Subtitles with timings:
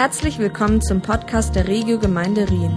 [0.00, 2.74] Herzlich willkommen zum Podcast der Regio Gemeinde Rien.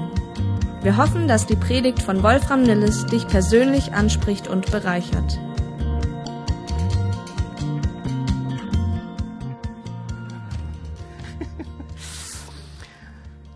[0.82, 5.40] Wir hoffen, dass die Predigt von Wolfram Nilles dich persönlich anspricht und bereichert.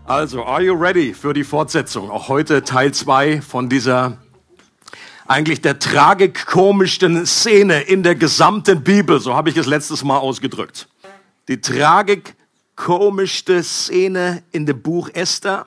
[0.06, 2.10] Also, are you ready für die Fortsetzung?
[2.10, 4.16] Auch heute Teil 2 von dieser
[5.26, 10.88] eigentlich der tragikomischsten Szene in der gesamten Bibel, so habe ich es letztes Mal ausgedrückt.
[11.48, 11.60] Die
[12.78, 15.66] tragikomischste Szene in dem Buch Esther.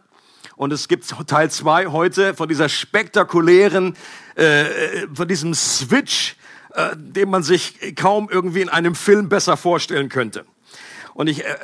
[0.55, 3.95] Und es gibt Teil 2 heute von dieser spektakulären,
[4.35, 6.35] äh, von diesem Switch,
[6.73, 10.45] äh, den man sich kaum irgendwie in einem Film besser vorstellen könnte
[11.13, 11.55] und ich, äh,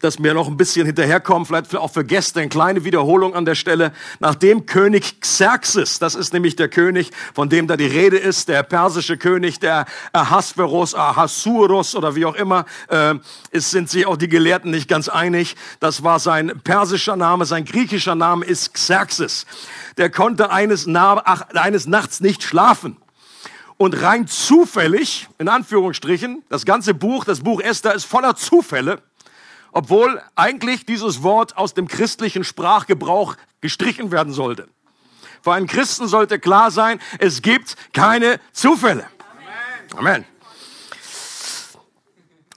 [0.00, 3.54] dass mir noch ein bisschen hinterherkommen, vielleicht auch für Gäste, eine kleine Wiederholung an der
[3.54, 3.92] Stelle.
[4.18, 8.62] Nachdem König Xerxes, das ist nämlich der König, von dem da die Rede ist, der
[8.62, 13.14] persische König, der Ahasveros, Ahasuerus oder wie auch immer, äh,
[13.50, 15.56] ist, sind sich auch die Gelehrten nicht ganz einig.
[15.80, 19.46] Das war sein persischer Name, sein griechischer Name ist Xerxes.
[19.96, 22.96] Der konnte eines, eines Nachts nicht schlafen
[23.80, 29.00] und rein zufällig, in Anführungsstrichen, das ganze Buch, das Buch Esther ist voller Zufälle,
[29.72, 34.68] obwohl eigentlich dieses Wort aus dem christlichen Sprachgebrauch gestrichen werden sollte.
[35.40, 39.06] Für einen Christen sollte klar sein, es gibt keine Zufälle.
[39.96, 40.26] Amen.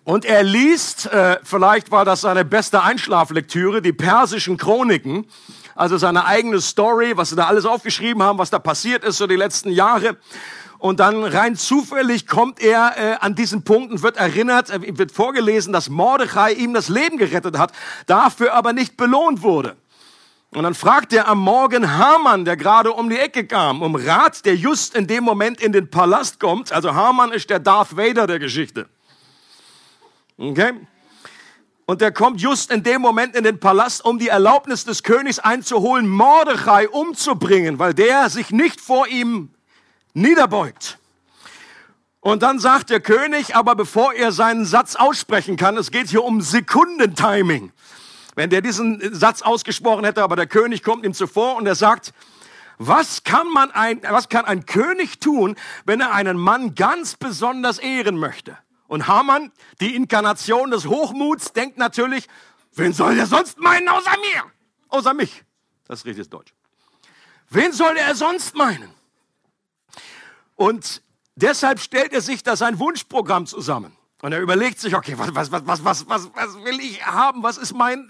[0.04, 5.26] Und er liest, äh, vielleicht war das seine beste Einschlaflektüre, die persischen Chroniken,
[5.74, 9.26] also seine eigene Story, was sie da alles aufgeschrieben haben, was da passiert ist so
[9.26, 10.18] die letzten Jahre.
[10.84, 15.14] Und dann rein zufällig kommt er äh, an diesen Punkt und wird erinnert, äh, wird
[15.14, 17.72] vorgelesen, dass Mordechai ihm das Leben gerettet hat,
[18.06, 19.78] dafür aber nicht belohnt wurde.
[20.54, 24.44] Und dann fragt er am Morgen Haman, der gerade um die Ecke kam, um Rat,
[24.44, 26.74] der just in dem Moment in den Palast kommt.
[26.74, 28.90] Also Haman ist der Darth Vader der Geschichte.
[30.38, 30.74] Okay?
[31.86, 35.40] Und der kommt just in dem Moment in den Palast, um die Erlaubnis des Königs
[35.40, 39.53] einzuholen, Mordechai umzubringen, weil der sich nicht vor ihm
[40.14, 40.98] niederbeugt.
[42.20, 46.24] Und dann sagt der König, aber bevor er seinen Satz aussprechen kann, es geht hier
[46.24, 47.74] um Sekundentiming.
[48.36, 52.14] Wenn der diesen Satz ausgesprochen hätte, aber der König kommt ihm zuvor und er sagt,
[52.78, 57.78] was kann man ein, was kann ein König tun, wenn er einen Mann ganz besonders
[57.78, 58.58] ehren möchte?
[58.88, 62.28] Und Hamann, die Inkarnation des Hochmuts, denkt natürlich,
[62.74, 64.44] wen soll er sonst meinen außer mir?
[64.90, 65.44] Außer mich.
[65.88, 66.54] Das redet jetzt Deutsch.
[67.50, 68.90] Wen soll er sonst meinen?
[70.56, 71.02] Und
[71.36, 73.96] deshalb stellt er sich da sein Wunschprogramm zusammen.
[74.22, 77.44] Und er überlegt sich, okay, was, was, was, was, was, was, will ich haben?
[77.44, 78.10] Was ist mein,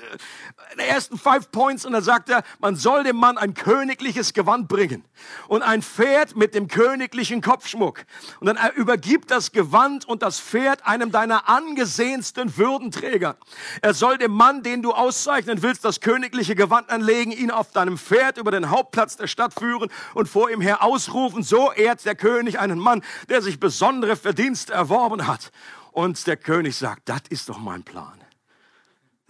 [0.74, 1.86] äh, der ersten five points?
[1.86, 5.04] Und dann sagt er, man soll dem Mann ein königliches Gewand bringen
[5.48, 8.06] und ein Pferd mit dem königlichen Kopfschmuck.
[8.40, 13.38] Und dann er übergibt das Gewand und das Pferd einem deiner angesehensten Würdenträger.
[13.82, 17.98] Er soll dem Mann, den du auszeichnen willst, das königliche Gewand anlegen, ihn auf deinem
[17.98, 22.16] Pferd über den Hauptplatz der Stadt führen und vor ihm her ausrufen, so ehrt der
[22.16, 25.52] König einen Mann, der sich besondere Verdienste erworben hat.
[25.92, 28.24] Und der König sagt, das ist doch mein Plan.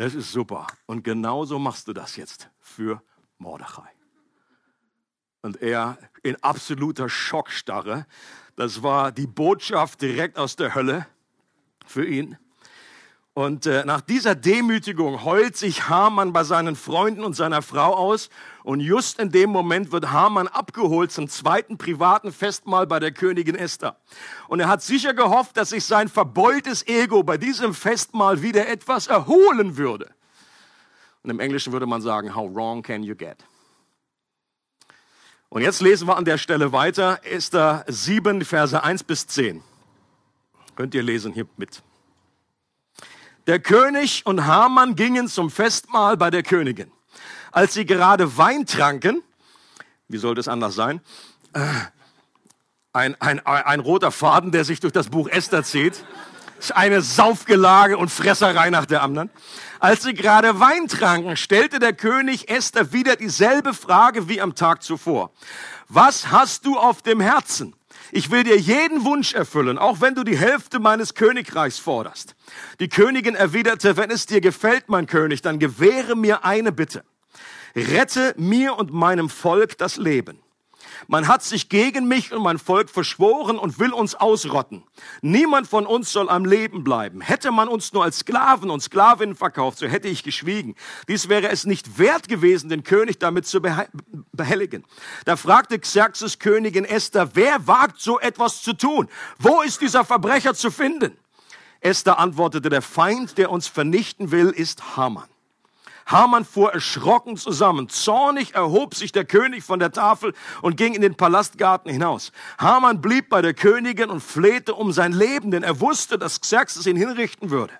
[0.03, 0.67] Das ist super.
[0.85, 3.01] Und genauso machst du das jetzt für
[3.37, 3.87] Mordechai.
[5.41, 8.05] Und er in absoluter Schockstarre,
[8.57, 11.07] das war die Botschaft direkt aus der Hölle
[11.85, 12.37] für ihn.
[13.35, 18.29] Und äh, nach dieser Demütigung heult sich Haman bei seinen Freunden und seiner Frau aus.
[18.63, 23.55] Und just in dem Moment wird Haman abgeholt zum zweiten privaten Festmahl bei der Königin
[23.55, 23.97] Esther.
[24.47, 29.07] Und er hat sicher gehofft, dass sich sein verbeultes Ego bei diesem Festmahl wieder etwas
[29.07, 30.11] erholen würde.
[31.23, 33.37] Und im Englischen würde man sagen, how wrong can you get?
[35.49, 39.63] Und jetzt lesen wir an der Stelle weiter, Esther 7, Verse 1 bis 10.
[40.75, 41.81] Könnt ihr lesen hier mit.
[43.45, 46.91] Der König und Haman gingen zum Festmahl bei der Königin.
[47.51, 49.21] Als sie gerade Wein tranken,
[50.07, 51.01] wie sollte es anders sein,
[51.53, 51.59] äh,
[52.93, 56.05] ein, ein, ein roter Faden, der sich durch das Buch Esther zieht,
[56.73, 59.29] eine Saufgelage und Fresserei nach der anderen.
[59.79, 64.81] Als sie gerade Wein tranken, stellte der König Esther wieder dieselbe Frage wie am Tag
[64.83, 65.31] zuvor.
[65.89, 67.75] Was hast du auf dem Herzen?
[68.11, 72.35] Ich will dir jeden Wunsch erfüllen, auch wenn du die Hälfte meines Königreichs forderst.
[72.79, 77.03] Die Königin erwiderte, wenn es dir gefällt, mein König, dann gewähre mir eine Bitte.
[77.75, 80.39] Rette mir und meinem Volk das Leben.
[81.07, 84.83] Man hat sich gegen mich und mein Volk verschworen und will uns ausrotten.
[85.21, 87.21] Niemand von uns soll am Leben bleiben.
[87.21, 90.75] Hätte man uns nur als Sklaven und Sklavinnen verkauft, so hätte ich geschwiegen.
[91.07, 93.61] Dies wäre es nicht wert gewesen, den König damit zu
[94.31, 94.85] behelligen.
[95.25, 99.09] Da fragte Xerxes Königin Esther, wer wagt so etwas zu tun?
[99.39, 101.17] Wo ist dieser Verbrecher zu finden?
[101.81, 105.32] Esther antwortete, der Feind, der uns vernichten will, ist Haman.
[106.05, 107.89] Haman fuhr erschrocken zusammen.
[107.89, 112.31] Zornig erhob sich der König von der Tafel und ging in den Palastgarten hinaus.
[112.57, 116.85] Haman blieb bei der Königin und flehte um sein Leben, denn er wusste, dass Xerxes
[116.85, 117.73] ihn hinrichten würde.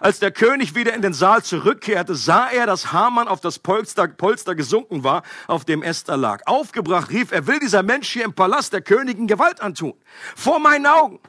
[0.00, 4.08] Als der König wieder in den Saal zurückkehrte, sah er, dass Haman auf das Polster,
[4.08, 6.42] Polster gesunken war, auf dem Esther lag.
[6.46, 9.94] Aufgebracht rief er, will dieser Mensch hier im Palast der Königin Gewalt antun?
[10.36, 11.20] Vor meinen Augen.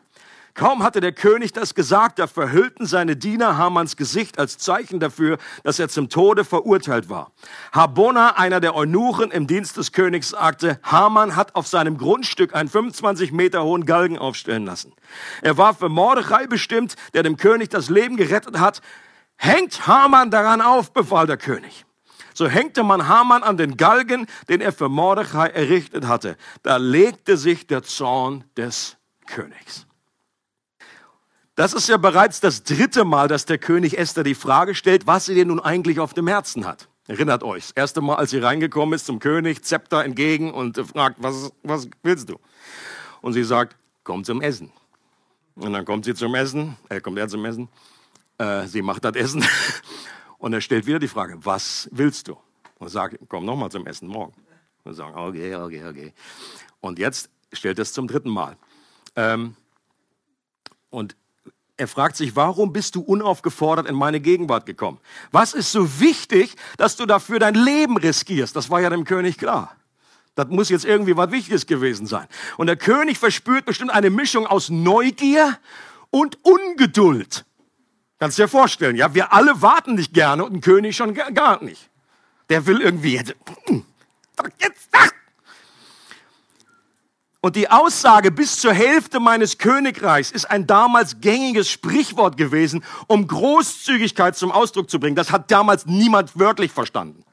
[0.56, 5.40] Kaum hatte der König das gesagt, da verhüllten seine Diener Hamans Gesicht als Zeichen dafür,
[5.64, 7.32] dass er zum Tode verurteilt war.
[7.72, 12.70] Habona, einer der Eunuchen im Dienst des Königs, sagte, Haman hat auf seinem Grundstück einen
[12.70, 14.94] 25 Meter hohen Galgen aufstellen lassen.
[15.42, 18.82] Er war für Mordechai bestimmt, der dem König das Leben gerettet hat.
[19.38, 21.84] Hängt Haman daran auf, befahl der König.
[22.36, 26.38] So hängte man Haman an den Galgen, den er für Mordechai errichtet hatte.
[26.62, 29.88] Da legte sich der Zorn des Königs.
[31.56, 35.26] Das ist ja bereits das dritte Mal, dass der König Esther die Frage stellt, was
[35.26, 36.90] sie denn nun eigentlich auf dem Herzen hat.
[37.06, 41.22] Erinnert euch, das erste Mal, als sie reingekommen ist zum König, Zepter entgegen und fragt,
[41.22, 42.40] was, was willst du?
[43.22, 44.72] Und sie sagt, komm zum Essen.
[45.56, 47.70] Und dann kommt sie zum Essen, äh, kommt er zum Essen,
[48.40, 49.46] äh, sie macht das Essen
[50.40, 52.38] und er stellt wieder die Frage, was willst du?
[52.80, 54.34] Und sagt, komm nochmal zum Essen morgen.
[54.86, 56.14] Und sagen, okay, okay, okay.
[56.82, 58.58] Und jetzt stellt er es zum dritten Mal.
[59.16, 59.56] Ähm,
[60.90, 61.16] und
[61.76, 65.00] er fragt sich, warum bist du unaufgefordert in meine Gegenwart gekommen?
[65.32, 68.56] Was ist so wichtig, dass du dafür dein Leben riskierst?
[68.56, 69.76] Das war ja dem König klar.
[70.36, 72.28] Das muss jetzt irgendwie was Wichtiges gewesen sein.
[72.58, 75.58] Und der König verspürt bestimmt eine Mischung aus Neugier
[76.10, 77.46] und Ungeduld.
[78.20, 79.14] Kannst du dir vorstellen, ja?
[79.14, 81.90] Wir alle warten nicht gerne und ein König schon gar nicht.
[82.50, 83.36] Der will irgendwie jetzt,
[84.60, 85.12] jetzt, ach,
[87.44, 93.28] und die Aussage bis zur Hälfte meines Königreichs ist ein damals gängiges Sprichwort gewesen, um
[93.28, 95.18] Großzügigkeit zum Ausdruck zu bringen.
[95.18, 97.26] Das hat damals niemand wörtlich verstanden.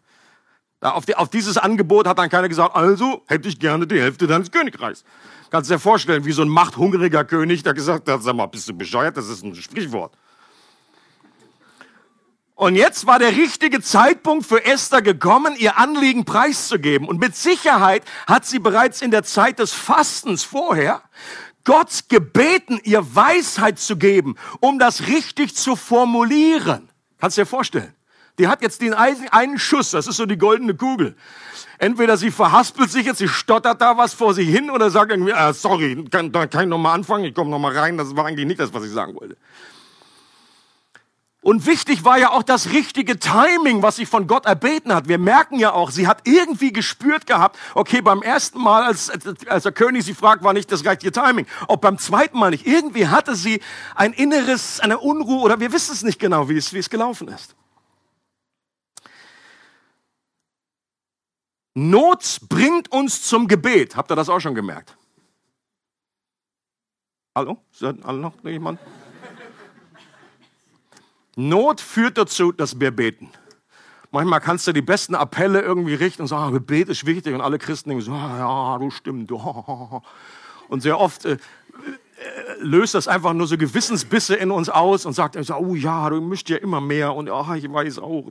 [0.81, 4.27] Auf, die, auf dieses Angebot hat dann keiner gesagt, also hätte ich gerne die Hälfte
[4.27, 5.05] deines Königreichs.
[5.49, 8.69] Kannst du dir vorstellen, wie so ein machthungriger König, der gesagt hat, sag mal, bist
[8.69, 9.17] du bescheuert?
[9.17, 10.13] Das ist ein Sprichwort.
[12.61, 17.09] Und jetzt war der richtige Zeitpunkt für Esther gekommen, ihr Anliegen preiszugeben.
[17.09, 21.01] Und mit Sicherheit hat sie bereits in der Zeit des Fastens vorher
[21.65, 26.91] Gott gebeten, ihr Weisheit zu geben, um das richtig zu formulieren.
[27.19, 27.95] Kannst du dir vorstellen?
[28.39, 31.17] Die hat jetzt den einen Schuss, das ist so die goldene Kugel.
[31.79, 35.33] Entweder sie verhaspelt sich jetzt, sie stottert da was vor sich hin oder sagt irgendwie,
[35.33, 38.61] ah, sorry, kann, kann ich nochmal anfangen, ich komme nochmal rein, das war eigentlich nicht
[38.61, 39.39] das, was ich sagen wollte.
[41.43, 45.09] Und wichtig war ja auch das richtige Timing, was sie von Gott erbeten hat.
[45.09, 49.11] Wir merken ja auch, sie hat irgendwie gespürt gehabt, okay, beim ersten Mal, als,
[49.47, 51.47] als der König sie fragt, war nicht das richtige Timing.
[51.67, 52.67] Auch beim zweiten Mal nicht.
[52.67, 53.63] Irgendwie hatte sie
[53.95, 57.29] ein inneres, eine Unruhe oder wir wissen es nicht genau, wie es, wie es gelaufen
[57.29, 57.57] ist.
[61.73, 63.97] Not bringt uns zum Gebet.
[63.97, 64.95] Habt ihr das auch schon gemerkt?
[67.35, 67.59] Hallo?
[67.73, 68.79] Ist da noch jemand?
[71.49, 73.31] Not führt dazu, dass wir beten.
[74.11, 77.35] Manchmal kannst du die besten Appelle irgendwie richten und sagen, ah, Gebet ist wichtig.
[77.35, 79.31] Und alle Christen denken so, ah, ja, du stimmt.
[80.69, 81.39] Und sehr oft äh, äh,
[82.59, 86.51] löst das einfach nur so Gewissensbisse in uns aus und sagt, oh ja, du möchtest
[86.51, 88.25] ja immer mehr und oh, ich weiß auch.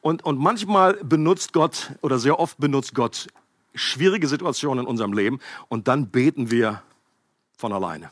[0.00, 3.28] Und, und manchmal benutzt Gott oder sehr oft benutzt Gott
[3.74, 6.82] schwierige Situationen in unserem Leben und dann beten wir
[7.56, 8.10] von alleine.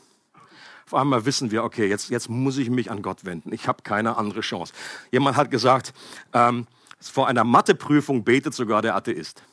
[0.87, 3.51] Auf einmal wissen wir, okay, jetzt, jetzt muss ich mich an Gott wenden.
[3.51, 4.71] Ich habe keine andere Chance.
[5.11, 5.93] Jemand hat gesagt,
[6.31, 6.65] ähm,
[7.01, 9.43] vor einer Matheprüfung betet sogar der Atheist.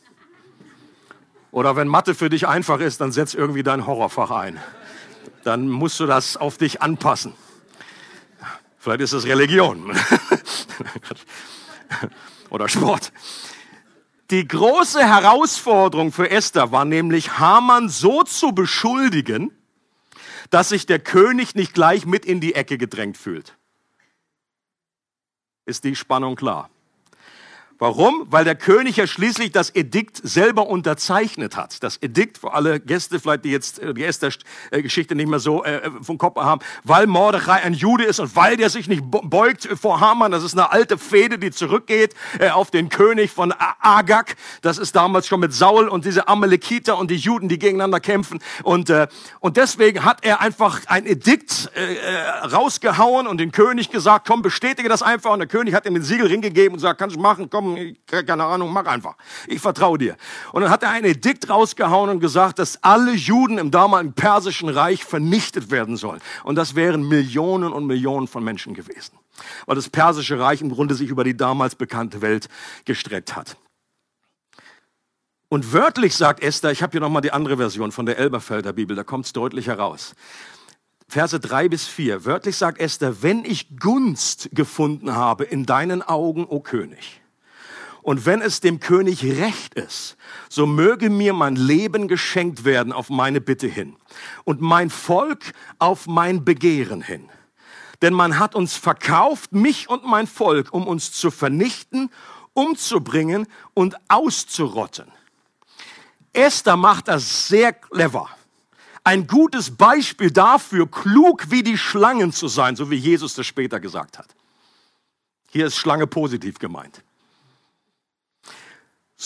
[1.51, 4.61] Oder wenn Mathe für dich einfach ist, dann setz irgendwie dein Horrorfach ein.
[5.43, 7.35] Dann musst du das auf dich anpassen.
[8.79, 9.91] Vielleicht ist es Religion
[12.51, 13.13] oder Sport.
[14.31, 19.51] Die große Herausforderung für Esther war nämlich, Haman so zu beschuldigen,
[20.55, 23.59] dass sich der König nicht gleich mit in die Ecke gedrängt fühlt.
[25.67, 26.71] Ist die Spannung klar?
[27.79, 28.27] Warum?
[28.31, 31.83] Weil der König ja schließlich das Edikt selber unterzeichnet hat.
[31.83, 35.91] Das Edikt, für alle Gäste vielleicht, die jetzt äh, die Esther-Geschichte nicht mehr so äh,
[36.01, 40.01] vom Kopf haben, weil Mordechai ein Jude ist und weil der sich nicht beugt vor
[40.01, 40.31] Haman.
[40.31, 44.37] Das ist eine alte Fehde, die zurückgeht äh, auf den König von Agag.
[44.63, 48.39] Das ist damals schon mit Saul und diese Amalekiter und die Juden, die gegeneinander kämpfen.
[48.63, 49.09] Und, äh,
[49.41, 54.89] und deswegen hat er einfach ein Edikt äh, rausgehauen und den König gesagt, komm, bestätige
[54.89, 55.33] das einfach.
[55.33, 57.74] Und der König hat ihm den Siegelring gegeben und sagt, kannst du machen, komm,
[58.27, 59.17] keine Ahnung, mach einfach.
[59.47, 60.17] Ich vertraue dir.
[60.53, 64.69] Und dann hat er ein Edikt rausgehauen und gesagt, dass alle Juden im damaligen persischen
[64.69, 66.21] Reich vernichtet werden sollen.
[66.45, 69.19] Und das wären Millionen und Millionen von Menschen gewesen.
[69.67, 72.49] weil das persische Reich im Grunde sich über die damals bekannte Welt
[72.85, 73.57] gestreckt hat.
[75.49, 78.97] Und wörtlich sagt Esther, ich habe hier nochmal die andere Version von der Elberfelder Bibel,
[78.97, 80.15] da kommt es deutlich heraus.
[81.07, 82.25] Verse drei bis vier.
[82.25, 87.21] Wörtlich sagt Esther, wenn ich Gunst gefunden habe in deinen Augen, o König,
[88.05, 90.19] und wenn es dem König recht ist,
[90.51, 93.97] so möge mir mein Leben geschenkt werden auf meine Bitte hin
[94.45, 97.31] und mein Volk auf mein Begehren hin.
[98.03, 102.11] Denn man hat uns verkauft, mich und mein Volk, um uns zu vernichten,
[102.53, 105.11] umzubringen und auszurotten.
[106.35, 108.29] Esther macht das sehr clever.
[109.03, 113.81] Ein gutes Beispiel dafür, klug wie die Schlangen zu sein, so wie Jesus das später
[113.81, 114.35] gesagt hat.
[115.51, 117.03] Hier ist Schlange positiv gemeint.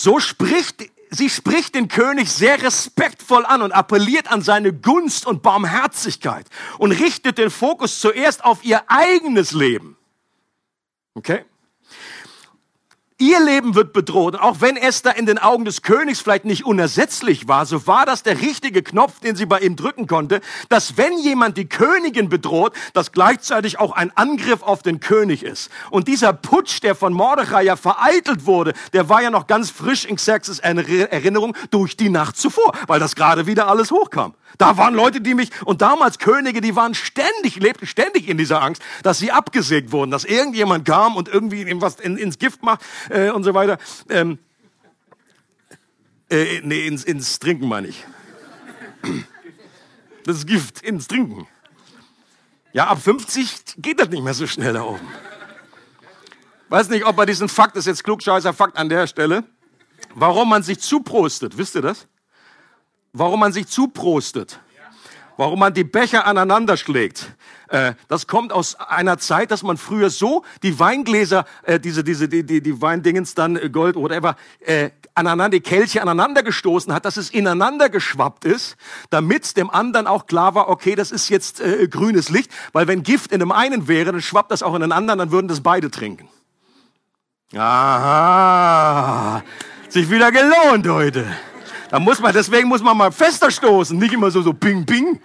[0.01, 5.41] So spricht, sie spricht den König sehr respektvoll an und appelliert an seine Gunst und
[5.43, 6.45] Barmherzigkeit
[6.77, 9.97] und richtet den Fokus zuerst auf ihr eigenes Leben.
[11.15, 11.43] Okay?
[13.21, 14.39] Ihr Leben wird bedroht.
[14.39, 18.23] auch wenn Esther in den Augen des Königs vielleicht nicht unersetzlich war, so war das
[18.23, 22.71] der richtige Knopf, den sie bei ihm drücken konnte, dass wenn jemand die Königin bedroht,
[22.93, 25.69] das gleichzeitig auch ein Angriff auf den König ist.
[25.89, 30.05] Und dieser Putsch, der von Mordechai ja vereitelt wurde, der war ja noch ganz frisch
[30.05, 34.33] in Xerxes Erinnerung durch die Nacht zuvor, weil das gerade wieder alles hochkam.
[34.57, 38.61] Da waren Leute, die mich, und damals Könige, die waren ständig, lebten ständig in dieser
[38.61, 42.81] Angst, dass sie abgesägt wurden, dass irgendjemand kam und irgendwie was in, ins Gift macht
[43.09, 43.77] äh, und so weiter.
[44.09, 44.39] Ähm,
[46.29, 48.05] äh, nee, ins, ins Trinken meine ich.
[50.25, 51.47] Das ist Gift, ins Trinken.
[52.73, 55.07] Ja, ab 50 geht das nicht mehr so schnell da oben.
[56.69, 59.43] Weiß nicht, ob er diesen Fakt, das ist jetzt klugscheißer Fakt an der Stelle,
[60.13, 62.07] warum man sich zuprostet, wisst ihr das?
[63.13, 64.59] Warum man sich zuprostet,
[65.37, 67.35] warum man die Becher aneinander schlägt.
[67.69, 72.27] Äh, das kommt aus einer Zeit, dass man früher so die Weingläser, äh, diese, diese,
[72.27, 77.05] die, die, die Weindingens dann äh, Gold, whatever, äh, aneinander, die Kelche aneinander gestoßen hat,
[77.05, 78.75] dass es ineinander geschwappt ist,
[79.09, 83.33] damit dem anderen auch klar war, okay, das ist jetzt grünes Licht, weil wenn Gift
[83.33, 85.91] in dem einen wäre, dann schwappt das auch in den anderen, dann würden das beide
[85.91, 86.29] trinken.
[87.53, 89.43] Aha,
[89.89, 91.25] sich wieder gelohnt heute.
[91.89, 95.19] Da muss man, deswegen muss man mal fester stoßen, nicht immer so, so ping, ping.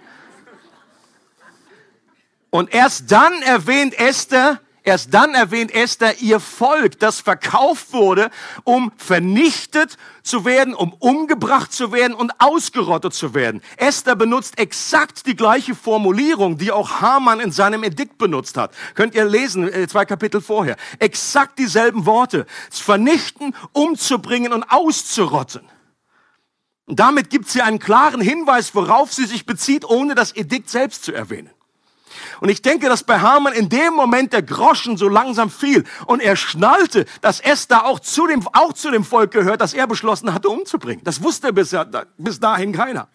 [2.49, 8.31] Und erst dann erwähnt Esther, erst dann erwähnt Esther ihr Volk, das verkauft wurde,
[8.63, 13.61] um vernichtet zu werden, um umgebracht zu werden und ausgerottet zu werden.
[13.77, 18.73] Esther benutzt exakt die gleiche Formulierung, die auch Haman in seinem Edikt benutzt hat.
[18.95, 20.77] Könnt ihr lesen, äh, zwei Kapitel vorher.
[20.97, 22.47] Exakt dieselben Worte.
[22.71, 25.74] Vernichten, umzubringen und auszurotten.
[26.87, 31.03] Und damit gibt sie einen klaren Hinweis, worauf sie sich bezieht, ohne das Edikt selbst
[31.03, 31.49] zu erwähnen.
[32.39, 36.21] Und ich denke, dass bei Haman in dem Moment der Groschen so langsam fiel und
[36.21, 40.33] er schnallte, dass Esther auch zu dem, auch zu dem Volk gehört, das er beschlossen
[40.33, 41.03] hatte umzubringen.
[41.03, 41.75] Das wusste bis,
[42.17, 43.07] bis dahin keiner.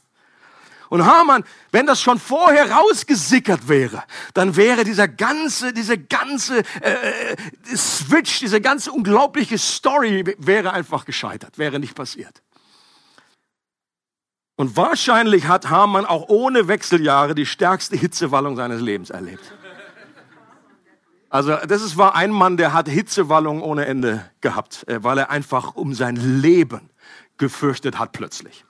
[0.88, 4.02] Und Haman, wenn das schon vorher rausgesickert wäre,
[4.34, 7.36] dann wäre dieser ganze, diese ganze äh,
[7.76, 12.42] Switch, diese ganze unglaubliche Story wäre einfach gescheitert, wäre nicht passiert.
[14.60, 19.54] Und wahrscheinlich hat Hamann auch ohne Wechseljahre die stärkste Hitzewallung seines Lebens erlebt.
[21.30, 25.30] Also das ist, war ein Mann, der hat Hitzewallung ohne Ende gehabt, äh, weil er
[25.30, 26.90] einfach um sein Leben
[27.38, 28.66] gefürchtet hat plötzlich.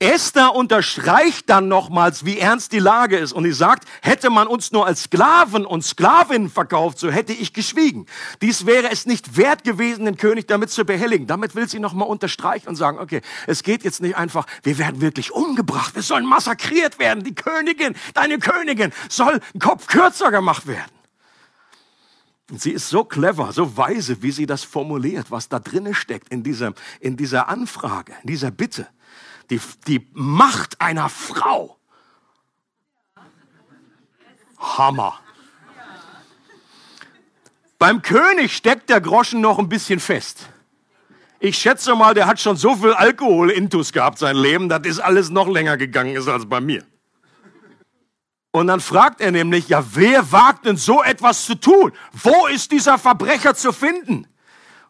[0.00, 3.32] Esther unterstreicht dann nochmals, wie ernst die Lage ist.
[3.32, 7.52] Und sie sagt, hätte man uns nur als Sklaven und Sklavinnen verkauft, so hätte ich
[7.52, 8.06] geschwiegen.
[8.42, 11.28] Dies wäre es nicht wert gewesen, den König damit zu behelligen.
[11.28, 15.00] Damit will sie nochmal unterstreichen und sagen, okay, es geht jetzt nicht einfach, wir werden
[15.00, 17.22] wirklich umgebracht, wir sollen massakriert werden.
[17.22, 20.90] Die Königin, deine Königin soll ein Kopf kürzer gemacht werden.
[22.50, 26.28] Und sie ist so clever, so weise, wie sie das formuliert, was da drinnen steckt
[26.30, 28.88] in dieser, in dieser Anfrage, in dieser Bitte
[29.50, 31.78] die, die Macht einer Frau.
[34.58, 35.20] Hammer.
[37.78, 40.48] Beim König steckt der Groschen noch ein bisschen fest.
[41.38, 45.00] Ich schätze mal, der hat schon so viel Alkohol intus gehabt sein Leben, dass ist
[45.00, 46.82] alles noch länger gegangen ist als bei mir.
[48.50, 51.92] Und dann fragt er nämlich, ja, wer wagt denn so etwas zu tun?
[52.12, 54.26] Wo ist dieser Verbrecher zu finden?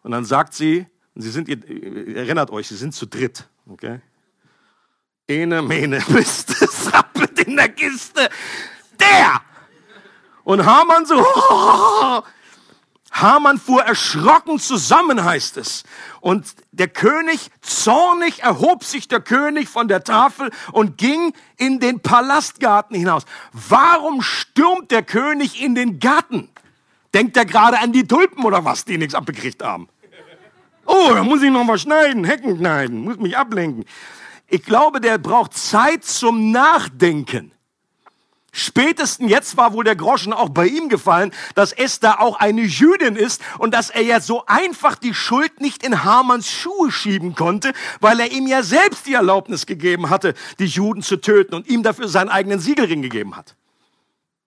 [0.03, 0.85] Und dann sagt sie,
[1.15, 3.99] sie sind, ihr erinnert euch, sie sind zu dritt, okay?
[5.27, 8.29] Ene, mene, bist es rappelt in der Kiste.
[8.99, 9.41] Der!
[10.43, 11.15] Und Hamann so,
[13.11, 15.83] Haman fuhr erschrocken zusammen, heißt es.
[16.21, 22.01] Und der König, zornig, erhob sich der König von der Tafel und ging in den
[22.01, 23.23] Palastgarten hinaus.
[23.53, 26.49] Warum stürmt der König in den Garten?
[27.15, 29.87] Denkt er gerade an die Tulpen oder was, die nichts abgekriegt haben?
[30.85, 33.85] Oh, da muss ich noch mal schneiden, Hecken schneiden, muss mich ablenken.
[34.47, 37.51] Ich glaube, der braucht Zeit zum Nachdenken.
[38.57, 43.17] Spätestens jetzt war wohl der Groschen auch bei ihm gefallen, dass Esther auch eine Jüdin
[43.17, 47.73] ist und dass er ja so einfach die Schuld nicht in Hamans Schuhe schieben konnte,
[47.99, 51.83] weil er ihm ja selbst die Erlaubnis gegeben hatte, die Juden zu töten und ihm
[51.83, 53.57] dafür seinen eigenen Siegelring gegeben hat.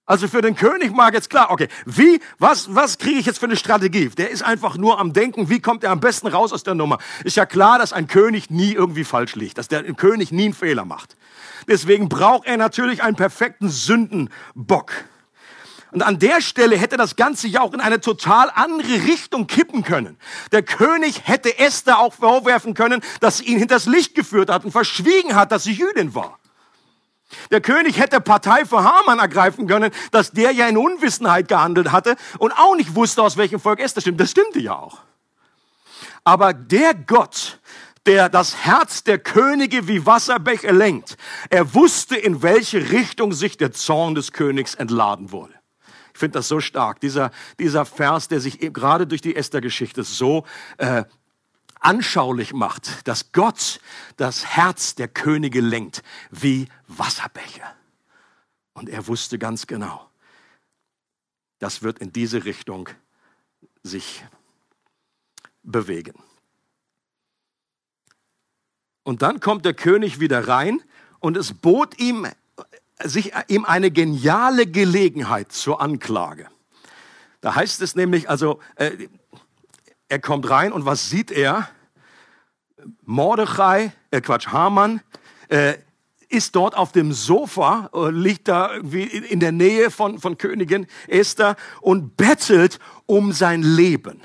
[0.08, 3.44] Also für den König mag jetzt klar, okay, wie, was, was kriege ich jetzt für
[3.44, 4.08] eine Strategie?
[4.08, 6.96] Der ist einfach nur am Denken, wie kommt er am besten raus aus der Nummer?
[7.24, 10.54] Ist ja klar, dass ein König nie irgendwie falsch liegt, dass der König nie einen
[10.54, 11.14] Fehler macht.
[11.68, 14.92] Deswegen braucht er natürlich einen perfekten Sündenbock.
[15.90, 19.84] Und an der Stelle hätte das Ganze ja auch in eine total andere Richtung kippen
[19.84, 20.16] können.
[20.52, 24.70] Der König hätte Esther auch vorwerfen können, dass sie ihn hinters Licht geführt hat und
[24.70, 26.38] verschwiegen hat, dass sie Jüdin war.
[27.50, 32.16] Der König hätte Partei für Haman ergreifen können, dass der ja in Unwissenheit gehandelt hatte
[32.38, 34.20] und auch nicht wusste, aus welchem Volk Esther stimmt.
[34.20, 34.98] Das stimmte ja auch.
[36.24, 37.58] Aber der Gott,
[38.06, 41.18] der das Herz der Könige wie Wasserbäche lenkt.
[41.50, 45.52] Er wusste, in welche Richtung sich der Zorn des Königs entladen wurde.
[46.14, 47.30] Ich finde das so stark, dieser,
[47.60, 50.44] dieser Vers, der sich eben gerade durch die Esther-Geschichte so
[50.78, 51.04] äh,
[51.80, 53.80] anschaulich macht, dass Gott
[54.16, 57.62] das Herz der Könige lenkt wie Wasserbäche.
[58.72, 60.08] Und er wusste ganz genau,
[61.58, 62.88] das wird in diese Richtung
[63.82, 64.24] sich
[65.62, 66.14] bewegen.
[69.02, 70.82] Und dann kommt der König wieder rein
[71.18, 72.26] und es bot ihm,
[73.02, 76.48] sich, ihm eine geniale Gelegenheit zur Anklage.
[77.40, 79.08] Da heißt es nämlich, also, äh,
[80.08, 81.68] er kommt rein und was sieht er?
[83.04, 85.00] Mordechai, äh Quatsch, Haman,
[85.48, 85.74] äh,
[86.28, 90.86] ist dort auf dem Sofa, äh, liegt da irgendwie in der Nähe von, von Königin
[91.06, 94.20] Esther und bettelt um sein Leben.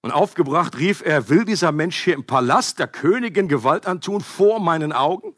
[0.00, 4.60] Und aufgebracht rief er, will dieser Mensch hier im Palast der Königin Gewalt antun vor
[4.60, 5.34] meinen Augen?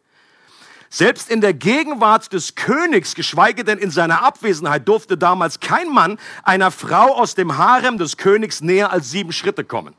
[0.88, 6.18] Selbst in der Gegenwart des Königs, geschweige denn in seiner Abwesenheit, durfte damals kein Mann
[6.42, 9.94] einer Frau aus dem Harem des Königs näher als sieben Schritte kommen.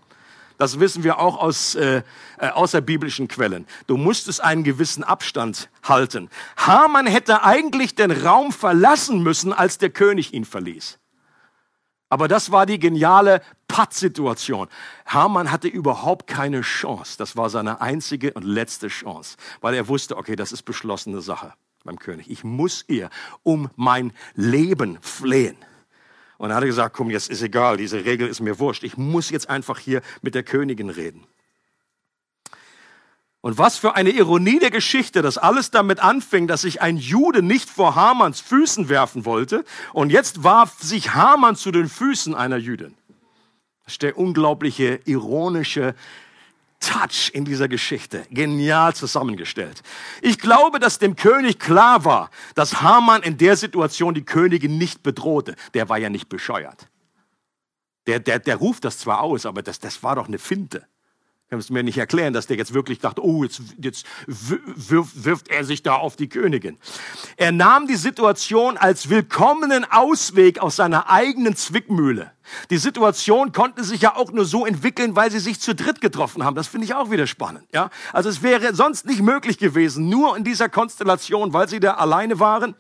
[0.58, 2.02] Das wissen wir auch aus äh,
[2.40, 3.68] äh außerbiblischen Quellen.
[3.86, 6.30] Du musstest einen gewissen Abstand halten.
[6.58, 10.98] Haman hätte eigentlich den Raum verlassen müssen, als der König ihn verließ.
[12.10, 14.68] Aber das war die geniale Pattsituation.
[15.06, 17.18] Hamann hatte überhaupt keine Chance.
[17.18, 21.54] Das war seine einzige und letzte Chance, weil er wusste, okay, das ist beschlossene Sache
[21.84, 22.30] beim König.
[22.30, 23.10] Ich muss ihr
[23.44, 25.58] um mein Leben flehen.
[26.38, 28.84] Und er hat gesagt, komm, jetzt ist egal, diese Regel ist mir wurscht.
[28.84, 31.26] Ich muss jetzt einfach hier mit der Königin reden.
[33.42, 37.42] Und was für eine Ironie der Geschichte, dass alles damit anfing, dass sich ein Jude
[37.42, 42.58] nicht vor Hamanns Füßen werfen wollte und jetzt warf sich Haman zu den Füßen einer
[42.58, 42.96] Jüdin.
[43.86, 45.96] Das ist der unglaubliche, ironische
[46.80, 48.26] Touch in dieser Geschichte.
[48.30, 49.82] Genial zusammengestellt.
[50.22, 55.04] Ich glaube, dass dem König klar war, dass Haman in der Situation die Königin nicht
[55.04, 55.56] bedrohte.
[55.74, 56.88] Der war ja nicht bescheuert.
[58.08, 60.88] Der, der, der ruft das zwar aus, aber das, das war doch eine Finte.
[61.50, 65.48] Kannst du mir nicht erklären, dass der jetzt wirklich dachte, oh, jetzt, jetzt wirft, wirft
[65.48, 66.78] er sich da auf die Königin.
[67.38, 72.32] Er nahm die Situation als willkommenen Ausweg aus seiner eigenen Zwickmühle.
[72.70, 76.44] Die Situation konnte sich ja auch nur so entwickeln, weil sie sich zu dritt getroffen
[76.44, 76.56] haben.
[76.56, 77.66] Das finde ich auch wieder spannend.
[77.74, 77.92] Ja?
[78.12, 82.42] Also es wäre sonst nicht möglich gewesen, nur in dieser Konstellation, weil sie da alleine
[82.42, 82.76] waren.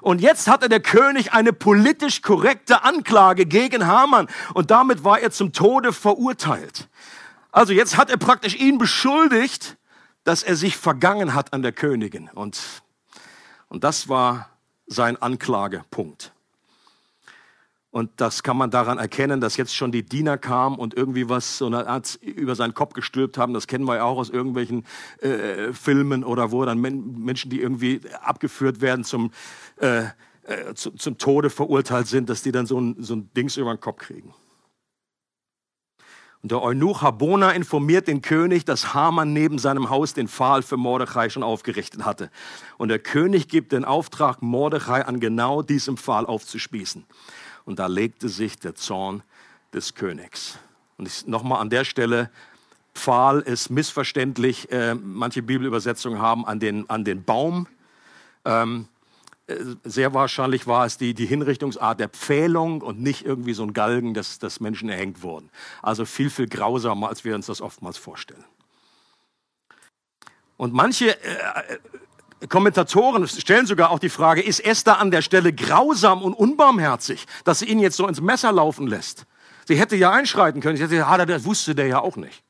[0.00, 5.30] Und jetzt hatte der König eine politisch korrekte Anklage gegen Haman und damit war er
[5.30, 6.88] zum Tode verurteilt.
[7.50, 9.76] Also jetzt hat er praktisch ihn beschuldigt,
[10.24, 12.28] dass er sich vergangen hat an der Königin.
[12.34, 12.60] Und,
[13.68, 14.50] und das war
[14.86, 16.32] sein Anklagepunkt.
[17.90, 21.56] Und das kann man daran erkennen, dass jetzt schon die Diener kamen und irgendwie was
[21.58, 23.54] so eine Art über seinen Kopf gestülpt haben.
[23.54, 24.84] Das kennen wir ja auch aus irgendwelchen
[25.20, 29.30] äh, Filmen oder wo dann Men Menschen, die irgendwie abgeführt werden zum,
[29.78, 30.04] äh,
[30.42, 33.74] äh, zu, zum Tode verurteilt sind, dass die dann so ein, so ein Dings über
[33.74, 34.34] den Kopf kriegen.
[36.42, 40.76] Und der Eunuch Habona informiert den König, dass Haman neben seinem Haus den Pfahl für
[40.76, 42.30] Mordechai schon aufgerichtet hatte.
[42.76, 47.04] Und der König gibt den Auftrag, Mordechai an genau diesem Pfahl aufzuspießen.
[47.64, 49.22] Und da legte sich der Zorn
[49.72, 50.58] des Königs.
[50.96, 52.30] Und nochmal an der Stelle,
[52.94, 54.70] Pfahl ist missverständlich.
[54.70, 57.66] Äh, manche Bibelübersetzungen haben an den, an den Baum.
[58.44, 58.97] Ähm, äh,
[59.84, 64.12] sehr wahrscheinlich war es die, die Hinrichtungsart der Pfählung und nicht irgendwie so ein Galgen,
[64.12, 65.50] dass, dass Menschen erhängt wurden.
[65.82, 68.44] Also viel, viel grausamer, als wir uns das oftmals vorstellen.
[70.56, 76.22] Und manche äh, Kommentatoren stellen sogar auch die Frage, ist Esther an der Stelle grausam
[76.22, 79.24] und unbarmherzig, dass sie ihn jetzt so ins Messer laufen lässt?
[79.66, 80.76] Sie hätte ja einschreiten können.
[80.76, 82.42] Sie hätte, ah, das wusste der ja auch nicht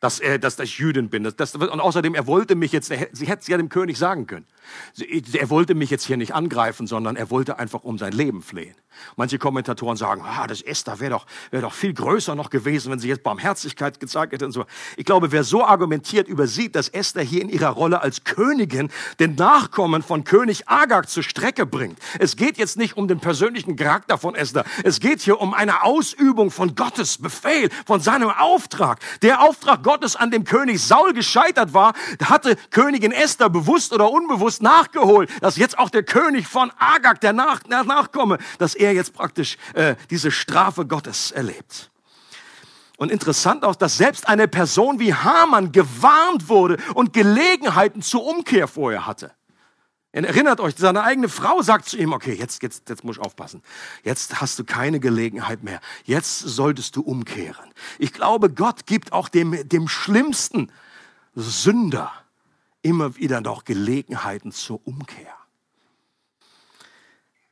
[0.00, 1.24] dass, er, dass ich Jüdin bin.
[1.24, 3.98] Das, das, und außerdem, er wollte mich jetzt, er, sie hätte es ja dem König
[3.98, 4.46] sagen können.
[5.32, 8.74] Er wollte mich jetzt hier nicht angreifen, sondern er wollte einfach um sein Leben flehen.
[9.16, 12.98] Manche Kommentatoren sagen, ah, das Esther wäre doch, wäre doch viel größer noch gewesen, wenn
[12.98, 14.64] sie jetzt Barmherzigkeit gezeigt hätte und so.
[14.96, 19.36] Ich glaube, wer so argumentiert, übersieht, dass Esther hier in ihrer Rolle als Königin den
[19.36, 21.98] Nachkommen von König Agag zur Strecke bringt.
[22.18, 24.64] Es geht jetzt nicht um den persönlichen Charakter von Esther.
[24.84, 28.98] Es geht hier um eine Ausübung von Gottes Befehl, von seinem Auftrag.
[29.22, 34.62] Der Auftrag Gottes an dem König Saul gescheitert war, hatte Königin Esther bewusst oder unbewusst
[34.62, 39.56] nachgeholt, dass jetzt auch der König von Agag, der Nach Nachkomme, dass er jetzt praktisch
[39.74, 41.90] äh, diese Strafe Gottes erlebt.
[42.96, 48.68] Und interessant auch, dass selbst eine Person wie Haman gewarnt wurde und Gelegenheiten zur Umkehr
[48.68, 49.32] vorher hatte.
[50.12, 53.62] Erinnert euch, seine eigene Frau sagt zu ihm, okay, jetzt, jetzt, jetzt muss ich aufpassen.
[54.02, 55.80] Jetzt hast du keine Gelegenheit mehr.
[56.04, 57.70] Jetzt solltest du umkehren.
[57.98, 60.72] Ich glaube, Gott gibt auch dem, dem schlimmsten
[61.36, 62.12] Sünder
[62.82, 65.34] immer wieder noch Gelegenheiten zur Umkehr.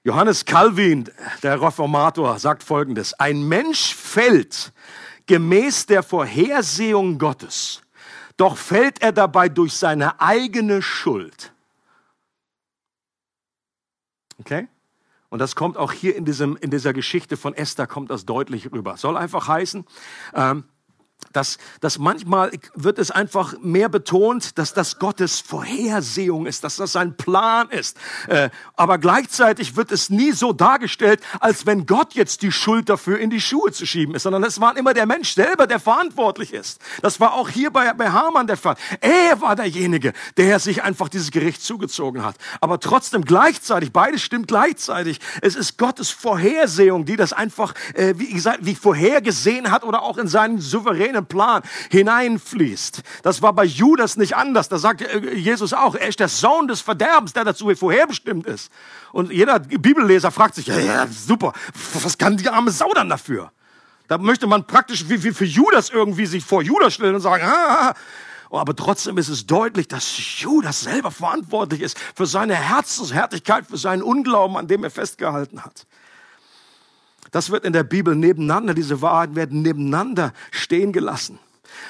[0.03, 1.09] Johannes Calvin,
[1.43, 3.15] der Reformator, sagt Folgendes.
[3.15, 4.73] Ein Mensch fällt
[5.27, 7.83] gemäß der Vorhersehung Gottes,
[8.37, 11.53] doch fällt er dabei durch seine eigene Schuld.
[14.39, 14.69] Okay?
[15.29, 18.73] Und das kommt auch hier in, diesem, in dieser Geschichte von Esther, kommt das deutlich
[18.73, 18.97] rüber.
[18.97, 19.85] Soll einfach heißen,
[20.35, 20.65] ähm,
[21.39, 26.91] dass, dass manchmal wird es einfach mehr betont, dass das Gottes Vorhersehung ist, dass das
[26.91, 27.97] sein Plan ist.
[28.27, 33.21] Äh, aber gleichzeitig wird es nie so dargestellt, als wenn Gott jetzt die Schuld dafür
[33.21, 36.53] in die Schuhe zu schieben ist, sondern es war immer der Mensch selber, der verantwortlich
[36.53, 36.81] ist.
[37.03, 38.75] Das war auch hier bei, bei Hamann der Fall.
[39.01, 42.35] Er war derjenige, der sich einfach dieses Gericht zugezogen hat.
[42.61, 45.21] Aber trotzdem gleichzeitig, beides stimmt gleichzeitig.
[45.41, 50.19] Es ist Gottes Vorhersehung, die das einfach, äh, wie gesagt, wie vorhergesehen hat oder auch
[50.19, 53.03] in seinen souveränen Plan hineinfließt.
[53.23, 54.69] Das war bei Judas nicht anders.
[54.69, 58.73] Da sagt äh, Jesus auch, er ist der Sohn des Verderbens, der dazu vorherbestimmt ist.
[59.13, 61.53] Und jeder Bibelleser fragt sich, ja, ja super,
[62.03, 63.53] was kann die arme Sau dann dafür?
[64.09, 67.45] Da möchte man praktisch wie, wie für Judas irgendwie sich vor Judas stellen und sagen,
[67.45, 67.95] ah,
[68.51, 74.03] aber trotzdem ist es deutlich, dass Judas selber verantwortlich ist für seine Herzenshärtigkeit, für seinen
[74.03, 75.87] Unglauben, an dem er festgehalten hat.
[77.31, 81.39] Das wird in der Bibel nebeneinander, diese Wahrheiten werden nebeneinander stehen gelassen.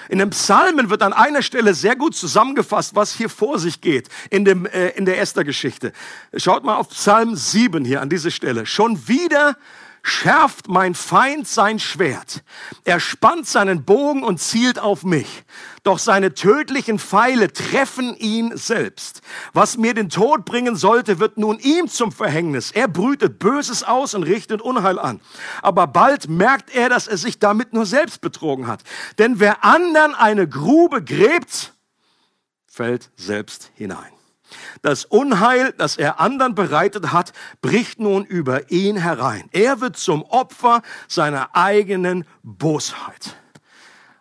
[0.08, 4.08] In den Psalmen wird an einer Stelle sehr gut zusammengefasst, was hier vor sich geht
[4.30, 5.92] in, dem, äh, in der Esther-Geschichte.
[6.36, 8.66] Schaut mal auf Psalm 7 hier an diese Stelle.
[8.66, 9.56] Schon wieder
[10.02, 12.42] schärft mein Feind sein Schwert.
[12.84, 15.44] Er spannt seinen Bogen und zielt auf mich.
[15.82, 19.22] Doch seine tödlichen Pfeile treffen ihn selbst.
[19.52, 22.70] Was mir den Tod bringen sollte, wird nun ihm zum Verhängnis.
[22.70, 25.20] Er brütet Böses aus und richtet Unheil an.
[25.62, 28.82] Aber bald merkt er, dass er sich damit nur selbst betrogen hat.
[29.18, 31.74] Denn wer anderen eine Grube gräbt,
[32.66, 34.17] fällt selbst hinein.
[34.82, 39.48] Das Unheil, das er anderen bereitet hat, bricht nun über ihn herein.
[39.52, 43.36] Er wird zum Opfer seiner eigenen Bosheit.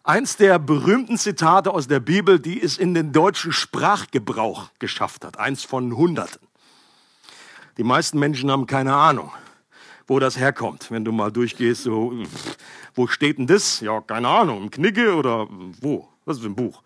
[0.03, 5.37] Eins der berühmten Zitate aus der Bibel, die es in den deutschen Sprachgebrauch geschafft hat.
[5.37, 6.47] Eins von Hunderten.
[7.77, 9.31] Die meisten Menschen haben keine Ahnung,
[10.07, 10.89] wo das herkommt.
[10.89, 12.13] Wenn du mal durchgehst, so,
[12.95, 13.81] wo steht denn das?
[13.81, 15.47] Ja, keine Ahnung, im Knicke oder
[15.81, 16.07] wo?
[16.25, 16.81] Was ist ein Buch?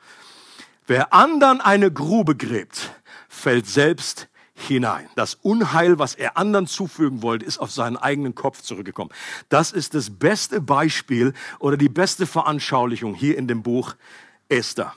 [0.88, 2.91] Wer anderen eine Grube gräbt,
[3.32, 5.10] fällt selbst hinein.
[5.15, 9.10] Das Unheil, was er anderen zufügen wollte, ist auf seinen eigenen Kopf zurückgekommen.
[9.50, 13.96] Das ist das beste Beispiel oder die beste Veranschaulichung hier in dem Buch
[14.50, 14.94] Esther.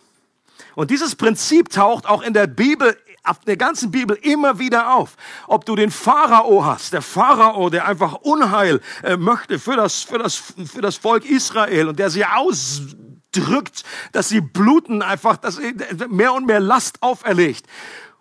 [0.75, 5.17] Und dieses Prinzip taucht auch in der Bibel, auf der ganzen Bibel immer wieder auf.
[5.47, 10.19] Ob du den Pharao hast, der Pharao, der einfach Unheil äh, möchte für das, für,
[10.19, 15.75] das, für das Volk Israel und der sie ausdrückt, dass sie bluten einfach, dass sie
[16.11, 17.67] mehr und mehr Last auferlegt.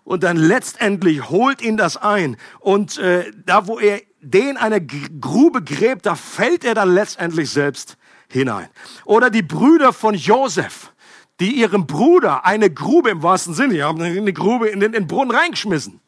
[0.04, 2.38] Und dann letztendlich holt ihn das ein.
[2.60, 7.98] Und äh, da, wo er den eine Grube gräbt, da fällt er dann letztendlich selbst
[8.30, 8.68] hinein.
[9.06, 10.94] Oder die Brüder von Josef,
[11.40, 15.04] die ihrem Bruder eine Grube im wahrsten Sinne, die haben eine Grube in den, in
[15.04, 16.02] den Brunnen reingeschmissen.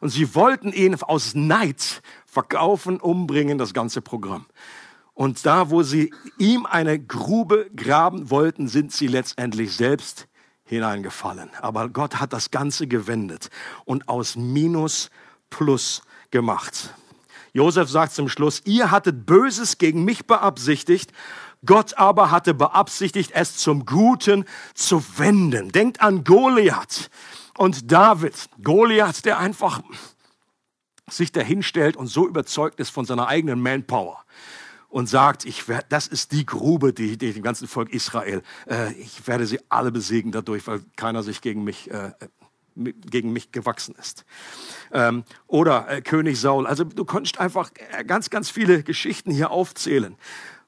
[0.00, 4.46] Und sie wollten ihn aus Neid verkaufen, umbringen, das ganze Programm.
[5.12, 10.28] Und da, wo sie ihm eine Grube graben wollten, sind sie letztendlich selbst
[10.70, 11.50] hineingefallen.
[11.60, 13.50] Aber Gott hat das Ganze gewendet
[13.84, 15.10] und aus Minus
[15.50, 16.94] plus gemacht.
[17.52, 21.12] Josef sagt zum Schluss, ihr hattet Böses gegen mich beabsichtigt,
[21.66, 25.72] Gott aber hatte beabsichtigt, es zum Guten zu wenden.
[25.72, 27.10] Denkt an Goliath
[27.58, 28.48] und David.
[28.62, 29.82] Goliath, der einfach
[31.08, 34.24] sich dahinstellt und so überzeugt ist von seiner eigenen Manpower
[34.90, 38.92] und sagt, ich werde, das ist die Grube, die, die dem ganzen Volk Israel, äh,
[38.94, 42.12] ich werde sie alle besiegen dadurch, weil keiner sich gegen mich, äh,
[42.74, 44.24] gegen mich gewachsen ist.
[44.92, 46.66] Ähm, oder äh, König Saul.
[46.66, 50.16] Also du konntest einfach äh, ganz, ganz viele Geschichten hier aufzählen.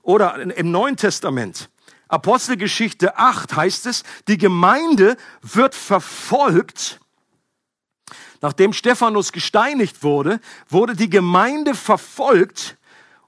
[0.02, 1.68] Oder im Neuen Testament.
[2.08, 7.00] Apostelgeschichte 8 heißt es, die Gemeinde wird verfolgt.
[8.40, 12.76] Nachdem Stephanus gesteinigt wurde, wurde die Gemeinde verfolgt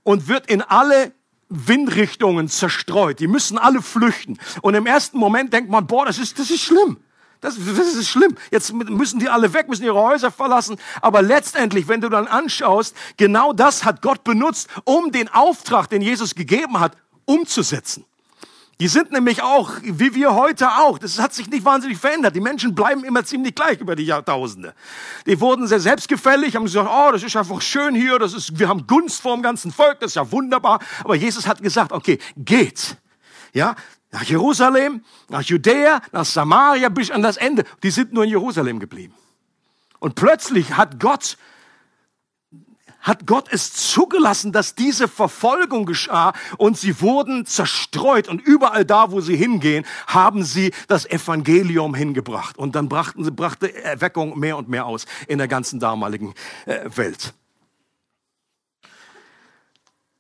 [0.04, 1.12] und wird in alle
[1.48, 3.18] Windrichtungen zerstreut.
[3.18, 4.38] Die müssen alle flüchten.
[4.62, 6.98] Und im ersten Moment denkt man, boah, das ist, das ist schlimm.
[7.40, 8.36] Das, das ist schlimm.
[8.50, 10.78] Jetzt müssen die alle weg, müssen ihre Häuser verlassen.
[11.02, 16.00] Aber letztendlich, wenn du dann anschaust, genau das hat Gott benutzt, um den Auftrag, den
[16.00, 18.06] Jesus gegeben hat, umzusetzen.
[18.80, 22.34] Die sind nämlich auch, wie wir heute auch, das hat sich nicht wahnsinnig verändert.
[22.34, 24.74] Die Menschen bleiben immer ziemlich gleich über die Jahrtausende.
[25.26, 28.68] Die wurden sehr selbstgefällig, haben gesagt, oh, das ist einfach schön hier, das ist, wir
[28.68, 30.80] haben Gunst vor dem ganzen Volk, das ist ja wunderbar.
[31.04, 32.96] Aber Jesus hat gesagt, okay, geht.
[33.52, 33.76] Ja,
[34.10, 37.64] nach Jerusalem, nach Judäa, nach Samaria bis an das Ende.
[37.82, 39.14] Die sind nur in Jerusalem geblieben.
[40.00, 41.36] Und plötzlich hat Gott
[43.04, 49.12] hat Gott es zugelassen, dass diese Verfolgung geschah und sie wurden zerstreut und überall da,
[49.12, 54.56] wo sie hingehen, haben sie das Evangelium hingebracht und dann brachten sie, brachte Erweckung mehr
[54.56, 56.34] und mehr aus in der ganzen damaligen
[56.66, 57.34] äh, Welt.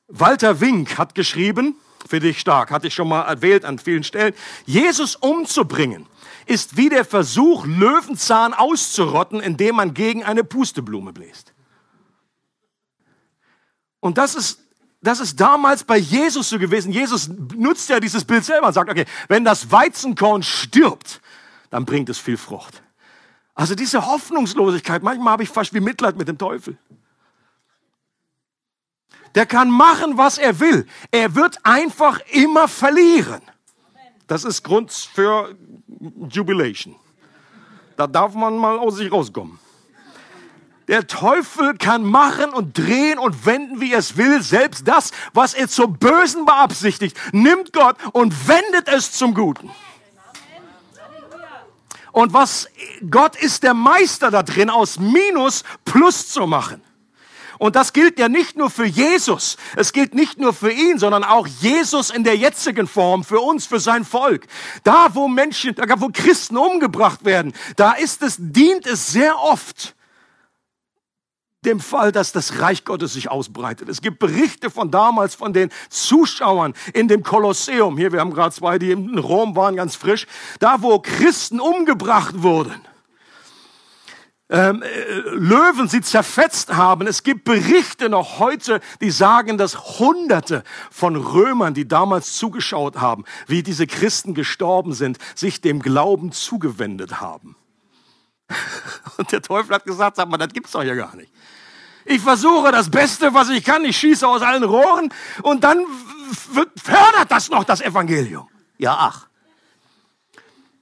[0.06, 4.34] Walter Wink hat geschrieben, für dich stark, hatte ich schon mal erwähnt an vielen Stellen,
[4.66, 6.06] Jesus umzubringen
[6.46, 11.53] ist wie der Versuch, Löwenzahn auszurotten, indem man gegen eine Pusteblume bläst.
[14.04, 14.60] Und das ist,
[15.00, 16.92] das ist damals bei Jesus so gewesen.
[16.92, 21.22] Jesus nutzt ja dieses Bild selber und sagt, okay, wenn das Weizenkorn stirbt,
[21.70, 22.82] dann bringt es viel Frucht.
[23.54, 26.76] Also diese Hoffnungslosigkeit, manchmal habe ich fast wie Mitleid mit dem Teufel.
[29.34, 30.86] Der kann machen, was er will.
[31.10, 33.40] Er wird einfach immer verlieren.
[34.26, 35.56] Das ist Grund für
[36.28, 36.94] Jubilation.
[37.96, 39.58] Da darf man mal aus sich rauskommen.
[40.88, 44.42] Der Teufel kann machen und drehen und wenden, wie er es will.
[44.42, 49.70] Selbst das, was er zum Bösen beabsichtigt, nimmt Gott und wendet es zum Guten.
[52.12, 52.68] Und was
[53.10, 56.80] Gott ist der Meister da drin, aus Minus Plus zu machen.
[57.58, 61.24] Und das gilt ja nicht nur für Jesus, es gilt nicht nur für ihn, sondern
[61.24, 64.46] auch Jesus in der jetzigen Form, für uns, für sein Volk.
[64.82, 69.94] Da, wo Menschen, da, wo Christen umgebracht werden, da ist es, dient es sehr oft
[71.66, 73.88] dem Fall, dass das Reich Gottes sich ausbreitet.
[73.88, 77.96] Es gibt Berichte von damals von den Zuschauern in dem Kolosseum.
[77.96, 80.26] Hier, wir haben gerade zwei, die in Rom waren, ganz frisch.
[80.60, 82.80] Da, wo Christen umgebracht wurden.
[84.50, 87.06] Ähm, äh, Löwen sie zerfetzt haben.
[87.06, 93.24] Es gibt Berichte noch heute, die sagen, dass Hunderte von Römern, die damals zugeschaut haben,
[93.46, 97.56] wie diese Christen gestorben sind, sich dem Glauben zugewendet haben.
[99.16, 101.32] Und der Teufel hat gesagt, sag mal, das gibt's doch ja gar nicht.
[102.04, 103.84] Ich versuche das Beste, was ich kann.
[103.84, 105.08] Ich schieße aus allen Rohren
[105.42, 105.86] und dann
[106.76, 108.48] fördert das noch das Evangelium.
[108.76, 109.28] Ja, ach.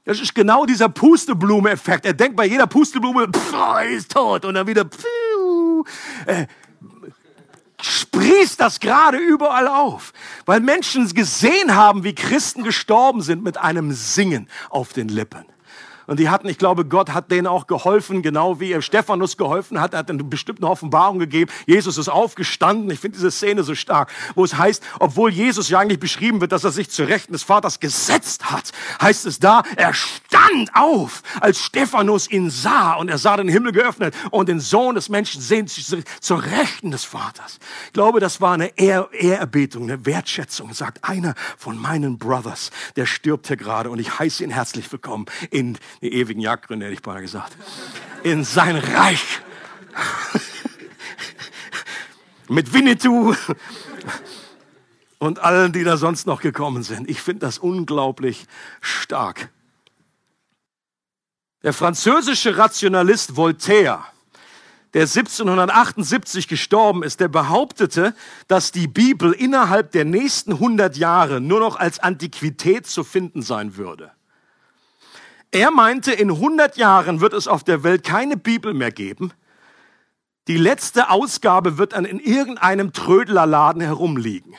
[0.04, 2.06] Das ist genau dieser Pusteblume-Effekt.
[2.06, 4.44] Er denkt bei jeder Pusteblume, pff, er ist tot.
[4.44, 5.04] Und dann wieder, pff,
[6.26, 6.46] äh,
[7.80, 10.12] sprießt das gerade überall auf.
[10.44, 15.44] Weil Menschen gesehen haben, wie Christen gestorben sind mit einem Singen auf den Lippen.
[16.06, 19.80] Und die hatten, ich glaube, Gott hat denen auch geholfen, genau wie er Stephanus geholfen
[19.80, 19.92] hat.
[19.92, 21.50] Er hat eine bestimmte Offenbarung gegeben.
[21.66, 22.90] Jesus ist aufgestanden.
[22.90, 26.52] Ich finde diese Szene so stark, wo es heißt, obwohl Jesus ja eigentlich beschrieben wird,
[26.52, 31.22] dass er sich zu Rechten des Vaters gesetzt hat, heißt es da, er stand auf,
[31.40, 35.40] als Stephanus ihn sah und er sah den Himmel geöffnet und den Sohn des Menschen
[35.40, 35.86] sehnt sich
[36.20, 37.58] zur Rechten des Vaters.
[37.86, 40.68] Ich glaube, das war eine Ehr Ehrerbietung, eine Wertschätzung.
[40.68, 44.90] Er sagt, einer von meinen Brothers, der stirbt hier gerade und ich heiße ihn herzlich
[44.90, 47.56] willkommen in die ewigen Jagdgründe, hätte ich beinahe gesagt.
[48.22, 49.40] In sein Reich.
[52.48, 53.34] Mit Winnetou
[55.18, 57.08] und allen, die da sonst noch gekommen sind.
[57.08, 58.46] Ich finde das unglaublich
[58.80, 59.50] stark.
[61.62, 64.04] Der französische Rationalist Voltaire,
[64.94, 68.14] der 1778 gestorben ist, der behauptete,
[68.48, 73.76] dass die Bibel innerhalb der nächsten 100 Jahre nur noch als Antiquität zu finden sein
[73.76, 74.10] würde.
[75.52, 79.32] Er meinte, in 100 Jahren wird es auf der Welt keine Bibel mehr geben,
[80.48, 84.56] Die letzte Ausgabe wird dann in irgendeinem Trödlerladen herumliegen.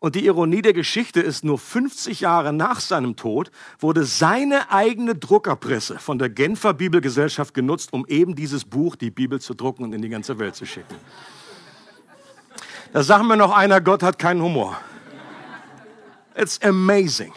[0.00, 3.50] Und die Ironie der Geschichte ist, nur 50 Jahre nach seinem Tod
[3.80, 9.40] wurde seine eigene Druckerpresse von der Genfer Bibelgesellschaft genutzt, um eben dieses Buch, die Bibel,
[9.40, 10.94] zu drucken und in die ganze Welt zu schicken.
[12.92, 14.80] Da sagen wir noch einer, Gott hat keinen Humor.
[16.34, 17.32] It's amazing.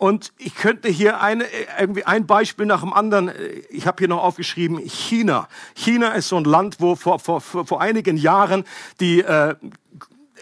[0.00, 1.44] Und ich könnte hier eine,
[1.78, 3.30] irgendwie ein Beispiel nach dem anderen,
[3.68, 5.46] ich habe hier noch aufgeschrieben, China.
[5.74, 8.64] China ist so ein Land, wo vor, vor, vor einigen Jahren
[8.98, 9.56] die, äh,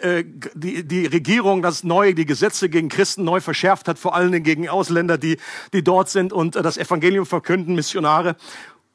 [0.01, 0.23] äh,
[0.55, 4.45] die, die Regierung das neu, die Gesetze gegen Christen neu verschärft hat, vor allen Dingen
[4.45, 5.39] gegen Ausländer, die,
[5.73, 8.37] die dort sind und äh, das Evangelium verkünden, Missionare.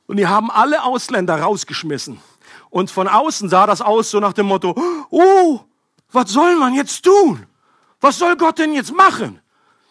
[0.07, 2.21] Und die haben alle Ausländer rausgeschmissen.
[2.69, 5.59] Und von außen sah das aus so nach dem Motto, oh,
[6.09, 7.47] was soll man jetzt tun?
[7.99, 9.42] Was soll Gott denn jetzt machen?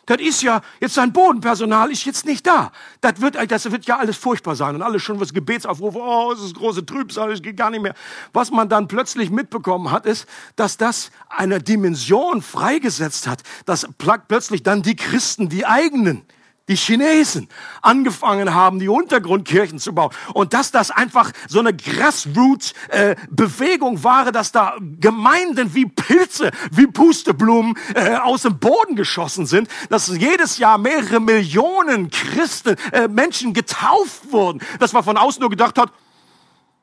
[0.06, 2.72] Das ist ja, jetzt sein Bodenpersonal ist jetzt nicht da.
[3.00, 4.74] Das wird, das wird ja alles furchtbar sein.
[4.74, 7.94] Und alles schon was Gebetsaufrufe, oh, es ist große Trübsal, es geht gar nicht mehr.
[8.32, 14.64] Was man dann plötzlich mitbekommen hat, ist, dass das eine Dimension freigesetzt hat, dass plötzlich
[14.64, 16.22] dann die Christen, die eigenen,
[16.68, 17.48] die Chinesen
[17.80, 20.10] angefangen haben, die Untergrundkirchen zu bauen.
[20.34, 27.74] Und dass das einfach so eine Grassroots-Bewegung war, dass da Gemeinden wie Pilze, wie Pusteblumen
[27.94, 34.30] äh, aus dem Boden geschossen sind, dass jedes Jahr mehrere Millionen Christen, äh, Menschen getauft
[34.30, 35.90] wurden, dass man von außen nur gedacht hat,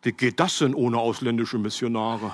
[0.02, 2.32] wie geht das denn ohne ausländische Missionare?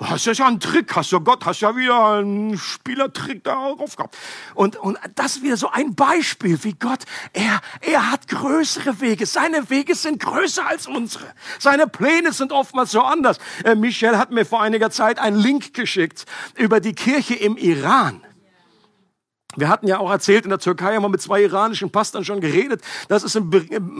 [0.00, 4.16] Hast ja einen Trick, hast ja Gott, hast ja wieder einen Spielertrick darauf gehabt.
[4.54, 9.24] Und, und das ist wieder so ein Beispiel, wie Gott, er, er hat größere Wege.
[9.26, 11.26] Seine Wege sind größer als unsere.
[11.60, 13.38] Seine Pläne sind oftmals so anders.
[13.64, 16.24] Äh, Michel hat mir vor einiger Zeit einen Link geschickt
[16.56, 18.23] über die Kirche im Iran.
[19.56, 22.40] Wir hatten ja auch erzählt, in der Türkei haben wir mit zwei iranischen Pastern schon
[22.40, 22.82] geredet.
[23.08, 23.36] Das ist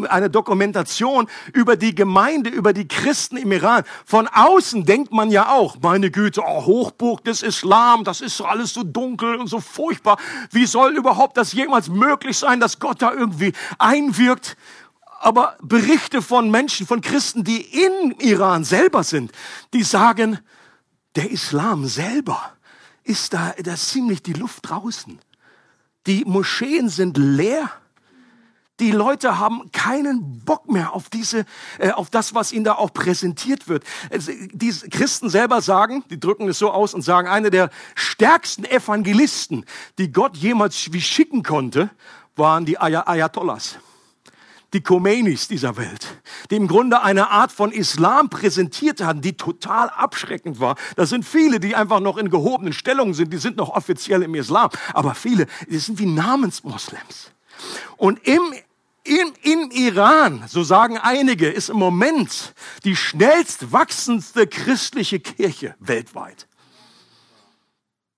[0.08, 3.84] eine Dokumentation über die Gemeinde, über die Christen im Iran.
[4.04, 8.74] Von außen denkt man ja auch, meine Güte, oh, Hochburg des Islam, das ist alles
[8.74, 10.18] so dunkel und so furchtbar.
[10.50, 14.56] Wie soll überhaupt das jemals möglich sein, dass Gott da irgendwie einwirkt?
[15.20, 19.32] Aber Berichte von Menschen, von Christen, die in Iran selber sind,
[19.72, 20.38] die sagen,
[21.16, 22.52] der Islam selber
[23.04, 25.18] ist da, da ist ziemlich die Luft draußen.
[26.06, 27.70] Die Moscheen sind leer.
[28.80, 31.44] Die Leute haben keinen Bock mehr auf diese,
[31.78, 33.84] äh, auf das, was ihnen da auch präsentiert wird.
[34.10, 39.64] Die Christen selber sagen, die drücken es so aus und sagen, eine der stärksten Evangelisten,
[39.98, 41.88] die Gott jemals wie schicken konnte,
[42.34, 43.78] waren die Ayatollahs
[44.74, 49.88] die Khomeinis dieser Welt, die im Grunde eine Art von Islam präsentiert haben, die total
[49.88, 50.76] abschreckend war.
[50.96, 54.34] Da sind viele, die einfach noch in gehobenen Stellungen sind, die sind noch offiziell im
[54.34, 57.30] Islam, aber viele, die sind wie Namensmoslems.
[57.96, 58.42] Und im
[59.06, 66.46] im, Im Iran, so sagen einige, ist im Moment die schnellst wachsendste christliche Kirche weltweit.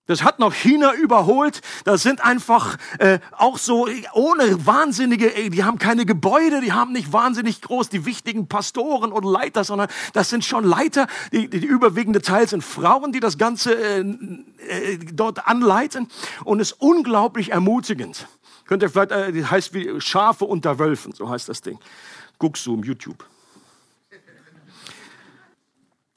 [0.07, 1.61] Das hat noch China überholt.
[1.85, 6.93] Das sind einfach äh, auch so ohne wahnsinnige, äh, die haben keine Gebäude, die haben
[6.93, 11.09] nicht wahnsinnig groß die wichtigen Pastoren und Leiter, sondern das sind schon Leiter.
[11.33, 16.09] Die, die überwiegende Teil sind Frauen, die das Ganze äh, äh, dort anleiten.
[16.45, 18.29] Und es ist unglaublich ermutigend.
[18.67, 21.79] Könnt ihr vielleicht, äh, das heißt wie Schafe unter Wölfen, so heißt das Ding.
[22.39, 23.25] Guckst du im YouTube.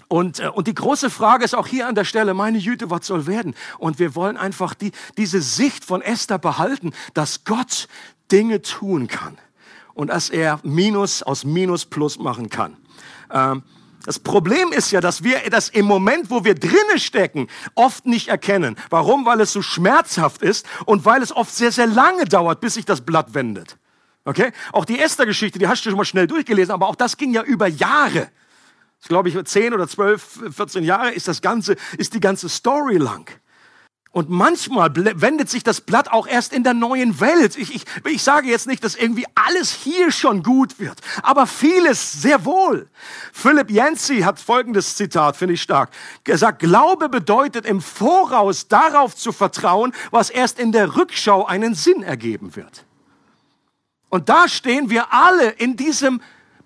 [0.10, 3.08] Und, äh, und die große Frage ist auch hier an der Stelle, meine Jüte, was
[3.08, 3.56] soll werden?
[3.78, 7.88] Und wir wollen einfach die, diese Sicht von Esther behalten, dass Gott
[8.32, 9.38] Dinge tun kann
[9.94, 12.76] und dass er Minus aus Minus Plus machen kann.
[13.32, 13.64] Ähm,
[14.04, 18.30] das Problem ist ja, dass wir das im Moment, wo wir drinnen stecken, oft nicht
[18.30, 18.78] erkennen.
[18.90, 19.26] Warum?
[19.28, 22.86] Weil es so schmerzhaft ist und weil es oft sehr, sehr lange dauert, bis sich
[22.86, 23.78] das Blatt wendet.
[24.26, 24.52] Okay?
[24.72, 27.44] Auch die Esther-Geschichte, die hast du schon mal schnell durchgelesen, aber auch das ging ja
[27.44, 28.30] über Jahre
[29.08, 33.30] glaube ich, zehn oder zwölf, 14 Jahre ist das ganze, ist die ganze Story lang.
[34.12, 37.56] Und manchmal wendet sich das Blatt auch erst in der neuen Welt.
[37.56, 42.14] Ich, ich, ich sage jetzt nicht, dass irgendwie alles hier schon gut wird, aber vieles
[42.14, 42.90] sehr wohl.
[43.32, 45.92] Philipp Yancey hat folgendes Zitat, finde ich stark.
[46.26, 51.76] Er sagt, Glaube bedeutet im Voraus darauf zu vertrauen, was erst in der Rückschau einen
[51.76, 52.86] Sinn ergeben wird.
[54.10, 56.20] Und da stehen wir alle in diesem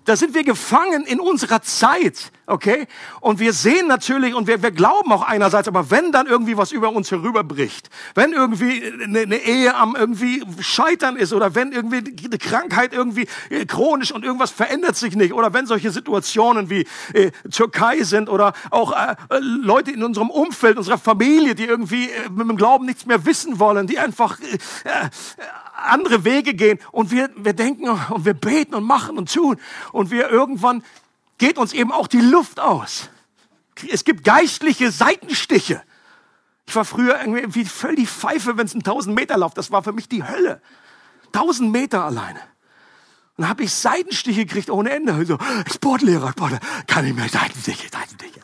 [0.05, 2.87] da sind wir gefangen in unserer Zeit, okay?
[3.21, 6.71] Und wir sehen natürlich und wir, wir glauben auch einerseits, aber wenn dann irgendwie was
[6.71, 12.25] über uns herüberbricht, wenn irgendwie eine, eine Ehe am irgendwie Scheitern ist oder wenn irgendwie
[12.25, 16.85] eine Krankheit irgendwie äh, chronisch und irgendwas verändert sich nicht oder wenn solche Situationen wie
[17.13, 22.29] äh, Türkei sind oder auch äh, Leute in unserem Umfeld, unserer Familie, die irgendwie äh,
[22.29, 25.09] mit dem Glauben nichts mehr wissen wollen, die einfach äh, äh
[25.85, 29.57] andere Wege gehen und wir, wir denken und wir beten und machen und tun
[29.91, 30.83] und wir irgendwann
[31.37, 33.09] geht uns eben auch die Luft aus.
[33.89, 35.81] Es gibt geistliche Seitenstiche.
[36.65, 39.93] Ich war früher irgendwie völlig Pfeife, wenn es ein 1000 Meter Lauf, das war für
[39.93, 40.61] mich die Hölle.
[41.33, 42.39] 1000 Meter alleine.
[43.35, 45.25] Und habe ich Seitenstiche gekriegt ohne Ende.
[45.25, 45.37] So,
[45.73, 48.41] Sportlehrer, Sportlehrer, kann ich mehr Seitenstiche, Seitenstiche.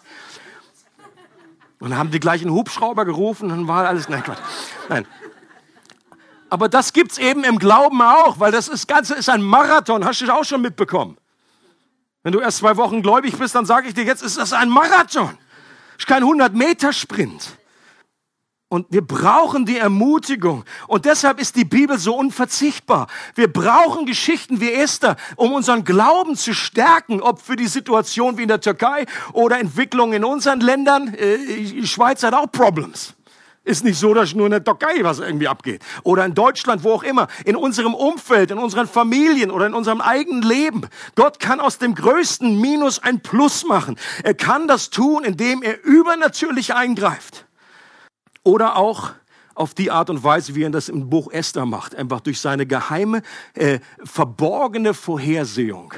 [1.80, 4.42] Und dann haben die gleichen Hubschrauber gerufen und dann war alles, nein, Gott,
[4.90, 5.06] nein.
[6.50, 10.22] Aber das gibt's eben im Glauben auch, weil das, ist, Ganze ist ein Marathon, hast
[10.22, 11.18] du auch schon mitbekommen.
[12.24, 14.70] Wenn du erst zwei Wochen gläubig bist, dann sage ich dir, jetzt ist das ein
[14.70, 15.38] Marathon.
[15.93, 17.60] Das ist kein 100-Meter-Sprint.
[18.72, 20.64] Und wir brauchen die Ermutigung.
[20.88, 23.08] Und deshalb ist die Bibel so unverzichtbar.
[23.34, 28.43] Wir brauchen Geschichten wie Esther, um unseren Glauben zu stärken, ob für die Situation wie
[28.43, 31.16] in der Türkei oder Entwicklung in unseren Ländern.
[31.16, 33.16] Äh, die Schweiz hat auch Problems.
[33.70, 35.84] Ist nicht so, dass nur in der Türkei was irgendwie abgeht.
[36.02, 37.28] Oder in Deutschland, wo auch immer.
[37.46, 40.88] In unserem Umfeld, in unseren Familien oder in unserem eigenen Leben.
[41.14, 44.00] Gott kann aus dem größten Minus ein Plus machen.
[44.24, 47.46] Er kann das tun, indem er übernatürlich eingreift.
[48.42, 49.12] Oder auch
[49.54, 52.66] auf die Art und Weise, wie er das im Buch Esther macht, einfach durch seine
[52.66, 53.22] geheime,
[53.54, 55.94] äh, verborgene Vorhersehung.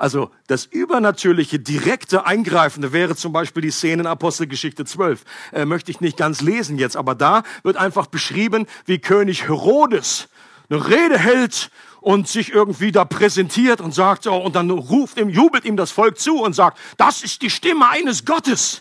[0.00, 5.24] Also das übernatürliche, direkte Eingreifende wäre zum Beispiel die Szene in Apostelgeschichte 12.
[5.52, 10.30] Äh, möchte ich nicht ganz lesen jetzt, aber da wird einfach beschrieben, wie König Herodes
[10.70, 11.70] eine Rede hält
[12.00, 15.90] und sich irgendwie da präsentiert und sagt, oh, und dann ruft ihm, jubelt ihm das
[15.90, 18.80] Volk zu und sagt, das ist die Stimme eines Gottes.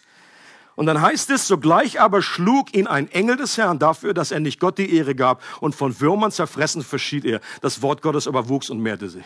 [0.76, 4.40] Und dann heißt es, sogleich aber schlug ihn ein Engel des Herrn dafür, dass er
[4.40, 7.42] nicht Gott die Ehre gab und von Würmern zerfressen verschied er.
[7.60, 9.26] Das Wort Gottes aber wuchs und mehrte sich.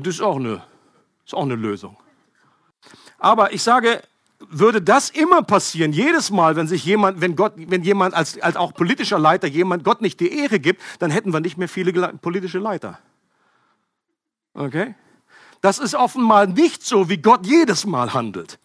[0.00, 0.62] Das ist auch eine,
[1.24, 1.96] ist auch eine Lösung.
[3.18, 4.02] Aber ich sage,
[4.38, 8.56] würde das immer passieren, jedes Mal, wenn sich jemand, wenn Gott, wenn jemand als, als
[8.56, 11.92] auch politischer Leiter jemand Gott nicht die Ehre gibt, dann hätten wir nicht mehr viele
[12.18, 12.98] politische Leiter.
[14.54, 14.94] Okay?
[15.60, 18.58] Das ist offenbar nicht so, wie Gott jedes Mal handelt.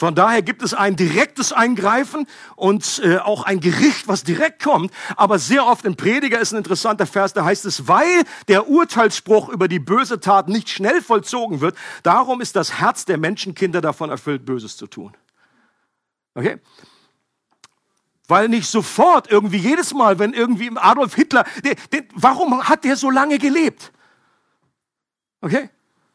[0.00, 2.26] Von daher gibt es ein direktes Eingreifen
[2.56, 4.94] und äh, auch ein Gericht, was direkt kommt.
[5.14, 9.50] Aber sehr oft im Prediger ist ein interessanter Vers, da heißt es, weil der Urteilsspruch
[9.50, 14.08] über die böse Tat nicht schnell vollzogen wird, darum ist das Herz der Menschenkinder davon
[14.08, 15.14] erfüllt, Böses zu tun.
[16.34, 16.56] Okay?
[18.26, 22.96] Weil nicht sofort irgendwie jedes Mal, wenn irgendwie Adolf Hitler, der, der, warum hat der
[22.96, 23.92] so lange gelebt?
[25.42, 25.68] Okay?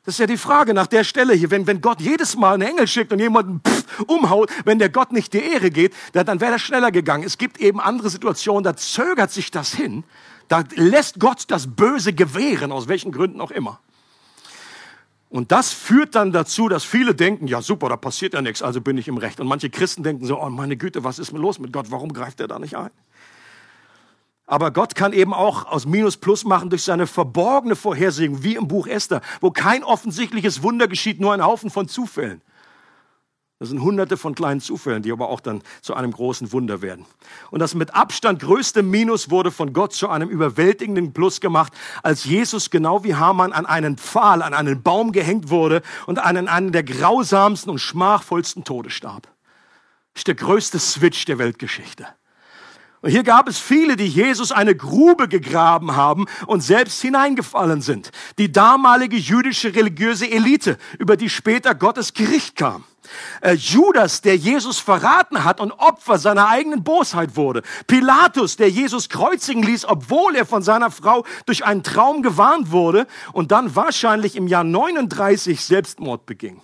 [0.06, 1.50] Das ist ja die Frage nach der Stelle hier.
[1.50, 5.12] Wenn, wenn Gott jedes Mal einen Engel schickt und jemanden pff, umhaut, wenn der Gott
[5.12, 7.24] nicht die Ehre geht, dann wäre das schneller gegangen.
[7.24, 10.04] Es gibt eben andere Situationen, da zögert sich das hin.
[10.48, 13.80] Da lässt Gott das Böse gewähren, aus welchen Gründen auch immer.
[15.30, 18.82] Und das führt dann dazu, dass viele denken, ja super, da passiert ja nichts, also
[18.82, 19.40] bin ich im Recht.
[19.40, 21.88] Und manche Christen denken so, oh meine Güte, was ist mir los mit Gott?
[21.90, 22.92] Warum greift er da nicht ein?
[24.48, 28.68] Aber Gott kann eben auch aus Minus Plus machen durch seine verborgene Vorhersehung, wie im
[28.68, 32.42] Buch Esther, wo kein offensichtliches Wunder geschieht, nur ein Haufen von Zufällen.
[33.58, 37.06] Das sind hunderte von kleinen Zufällen, die aber auch dann zu einem großen Wunder werden.
[37.52, 41.72] Und das mit Abstand größte Minus wurde von Gott zu einem überwältigenden Plus gemacht,
[42.04, 46.50] als Jesus genau wie Hamann an einen Pfahl, an einen Baum gehängt wurde und an
[46.50, 49.24] einen der grausamsten und schmachvollsten Tode starb.
[50.14, 52.08] Das ist der größte Switch der Weltgeschichte.
[53.06, 58.10] Und hier gab es viele, die Jesus eine Grube gegraben haben und selbst hineingefallen sind.
[58.40, 62.84] Die damalige jüdische religiöse Elite, über die später Gottes Gericht kam.
[63.42, 67.62] Äh, Judas, der Jesus verraten hat und Opfer seiner eigenen Bosheit wurde.
[67.86, 73.06] Pilatus, der Jesus kreuzigen ließ, obwohl er von seiner Frau durch einen Traum gewarnt wurde
[73.34, 76.60] und dann wahrscheinlich im Jahr 39 Selbstmord beging.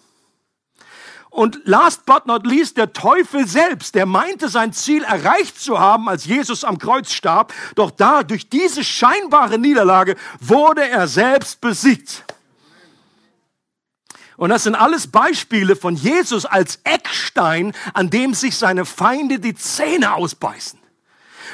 [1.32, 6.10] Und last but not least, der Teufel selbst, der meinte sein Ziel erreicht zu haben,
[6.10, 7.54] als Jesus am Kreuz starb.
[7.76, 12.26] Doch da, durch diese scheinbare Niederlage, wurde er selbst besiegt.
[14.36, 19.56] Und das sind alles Beispiele von Jesus als Eckstein, an dem sich seine Feinde die
[19.56, 20.80] Zähne ausbeißen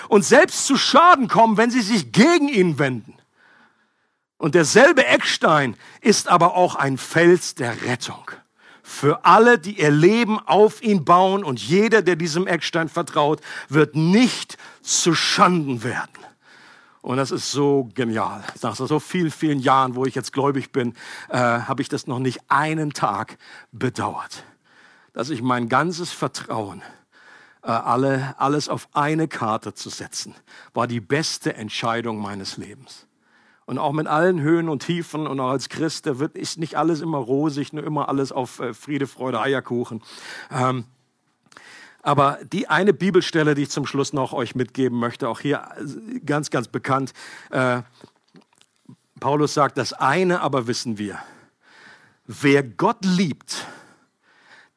[0.09, 3.13] und selbst zu Schaden kommen, wenn sie sich gegen ihn wenden.
[4.38, 8.32] Und derselbe Eckstein ist aber auch ein Fels der Rettung
[8.88, 13.95] für alle, die ihr Leben auf ihn bauen und jeder, der diesem Eckstein vertraut, wird
[13.95, 16.25] nicht zu Schanden werden.
[17.01, 18.43] Und das ist so genial.
[18.61, 20.93] Nach so vielen, vielen Jahren, wo ich jetzt gläubig bin,
[21.29, 23.38] äh, habe ich das noch nicht einen Tag
[23.73, 24.43] bedauert,
[25.11, 26.81] dass ich mein ganzes Vertrauen,
[27.63, 30.33] äh, alle, alles auf eine Karte zu setzen,
[30.73, 33.07] war die beste Entscheidung meines Lebens.
[33.68, 36.76] Und auch mit allen Höhen und Tiefen und auch als Christ, da wird ist nicht
[36.76, 40.01] alles immer rosig, nur immer alles auf äh, Friede, Freude, Eierkuchen.
[40.49, 40.86] Ähm,
[42.01, 45.68] Aber die eine Bibelstelle, die ich zum Schluss noch euch mitgeben möchte, auch hier
[46.26, 47.11] ganz, ganz bekannt.
[47.51, 47.82] Äh,
[49.20, 51.20] Paulus sagt, das eine aber wissen wir.
[52.26, 53.68] Wer Gott liebt,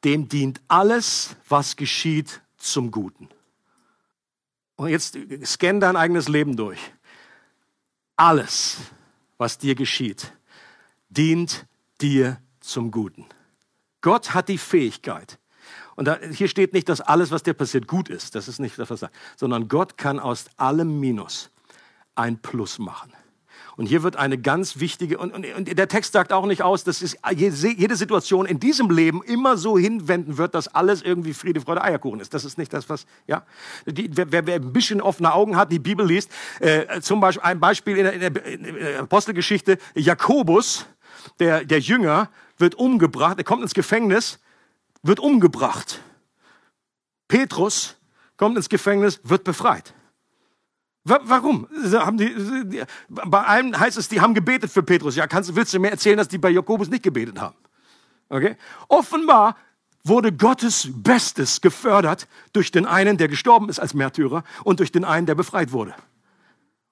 [0.03, 3.29] dem dient alles, was geschieht, zum Guten.
[4.75, 6.79] Und jetzt scan dein eigenes Leben durch.
[8.21, 8.77] Alles,
[9.39, 10.31] was dir geschieht,
[11.09, 11.65] dient
[12.01, 13.25] dir zum Guten.
[14.01, 15.39] Gott hat die Fähigkeit.
[15.95, 18.35] Und da, hier steht nicht, dass alles, was dir passiert, gut ist.
[18.35, 19.15] Das ist nicht das, was er sagt.
[19.37, 21.49] Sondern Gott kann aus allem Minus
[22.13, 23.11] ein Plus machen.
[23.77, 26.83] Und hier wird eine ganz wichtige, und, und, und der Text sagt auch nicht aus,
[26.83, 31.61] dass es jede Situation in diesem Leben immer so hinwenden wird, dass alles irgendwie Friede,
[31.61, 32.33] Freude, Eierkuchen ist.
[32.33, 33.43] Das ist nicht das, was, ja.
[33.85, 37.59] Die, wer, wer ein bisschen offene Augen hat, die Bibel liest, äh, zum Beispiel ein
[37.59, 40.85] Beispiel in der, in der, Apostelgeschichte, Jakobus,
[41.39, 44.39] der, der Jünger, wird umgebracht, er kommt ins Gefängnis,
[45.01, 46.01] wird umgebracht.
[47.27, 47.95] Petrus
[48.37, 49.93] kommt ins Gefängnis, wird befreit.
[51.03, 51.67] Warum?
[51.93, 55.15] Haben die, bei einem heißt es, die haben gebetet für Petrus.
[55.15, 57.55] Ja, kannst, willst du mir erzählen, dass die bei Jakobus nicht gebetet haben?
[58.29, 58.55] Okay?
[58.87, 59.55] Offenbar
[60.03, 65.03] wurde Gottes Bestes gefördert durch den einen, der gestorben ist als Märtyrer und durch den
[65.03, 65.95] einen, der befreit wurde.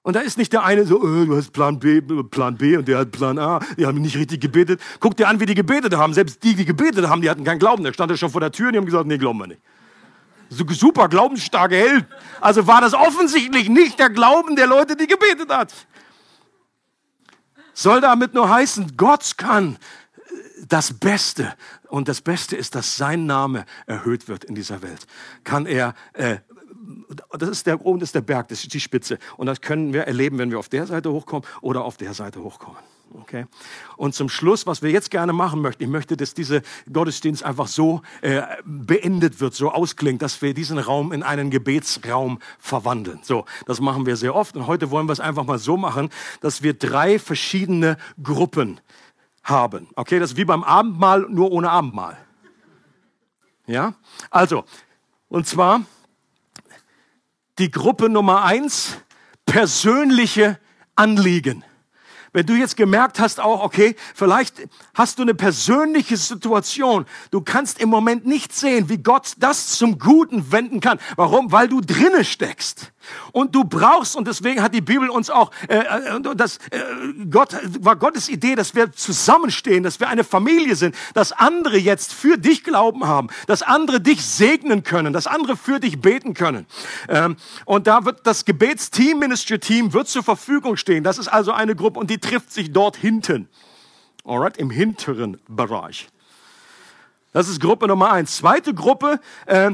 [0.02, 2.88] Und da ist nicht der eine so, äh, du hast Plan B, Plan B und
[2.88, 4.80] der hat Plan A, die haben nicht richtig gebetet.
[4.98, 6.14] Guck dir an, wie die gebetet haben.
[6.14, 7.84] Selbst die, die gebetet haben, die hatten keinen Glauben.
[7.84, 9.60] Der stand ja schon vor der Tür und die haben gesagt, nee, glauben wir nicht
[10.50, 12.06] super glaubensstarke Held.
[12.40, 15.72] Also war das offensichtlich nicht der Glauben der Leute, die gebetet hat.
[17.72, 19.78] Soll damit nur heißen, Gott kann
[20.68, 21.54] das Beste
[21.88, 25.06] und das Beste ist, dass sein Name erhöht wird in dieser Welt.
[25.44, 26.38] Kann er äh,
[27.38, 30.02] das ist der oben ist der Berg, das ist die Spitze und das können wir
[30.02, 32.78] erleben, wenn wir auf der Seite hochkommen oder auf der Seite hochkommen.
[33.12, 33.46] Okay?
[33.96, 37.66] Und zum Schluss, was wir jetzt gerne machen möchten, ich möchte, dass dieser Gottesdienst einfach
[37.66, 43.20] so äh, beendet wird, so ausklingt, dass wir diesen Raum in einen Gebetsraum verwandeln.
[43.22, 46.10] So, das machen wir sehr oft und heute wollen wir es einfach mal so machen,
[46.40, 48.80] dass wir drei verschiedene Gruppen
[49.42, 49.88] haben.
[49.96, 52.16] Okay, das ist wie beim Abendmahl, nur ohne Abendmahl.
[53.66, 53.94] Ja?
[54.30, 54.64] Also,
[55.28, 55.82] und zwar
[57.58, 58.96] die Gruppe Nummer eins,
[59.46, 60.58] persönliche
[60.94, 61.64] Anliegen.
[62.32, 67.06] Wenn du jetzt gemerkt hast auch, okay, vielleicht hast du eine persönliche Situation.
[67.30, 71.00] Du kannst im Moment nicht sehen, wie Gott das zum Guten wenden kann.
[71.16, 71.50] Warum?
[71.50, 72.92] Weil du drinne steckst.
[73.32, 76.80] Und du brauchst, und deswegen hat die Bibel uns auch, äh, äh das, äh,
[77.30, 82.12] Gott, war Gottes Idee, dass wir zusammenstehen, dass wir eine Familie sind, dass andere jetzt
[82.12, 86.66] für dich Glauben haben, dass andere dich segnen können, dass andere für dich beten können.
[87.08, 91.04] Ähm, und da wird das Gebetsteam, Ministry Team, wird zur Verfügung stehen.
[91.04, 93.48] Das ist also eine Gruppe und die trifft sich dort hinten.
[94.24, 96.08] Alright, im hinteren Bereich.
[97.32, 98.36] Das ist Gruppe Nummer eins.
[98.36, 99.70] Zweite Gruppe, äh,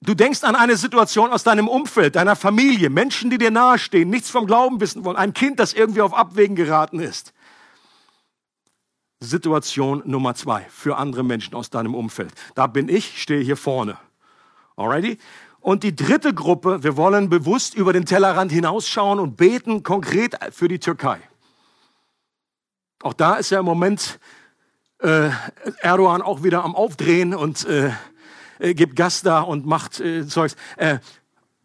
[0.00, 4.30] Du denkst an eine Situation aus deinem Umfeld, deiner Familie, Menschen, die dir nahestehen, nichts
[4.30, 7.32] vom Glauben wissen wollen, ein Kind, das irgendwie auf Abwägen geraten ist.
[9.20, 12.32] Situation Nummer zwei für andere Menschen aus deinem Umfeld.
[12.54, 13.98] Da bin ich, stehe hier vorne.
[14.76, 15.18] Alrighty?
[15.60, 20.68] Und die dritte Gruppe, wir wollen bewusst über den Tellerrand hinausschauen und beten konkret für
[20.68, 21.18] die Türkei.
[23.02, 24.20] Auch da ist ja im Moment
[25.00, 25.30] äh,
[25.80, 27.90] Erdogan auch wieder am Aufdrehen und äh,
[28.58, 30.56] äh, gibt Gas da und macht äh, Zeugs.
[30.76, 30.98] Äh,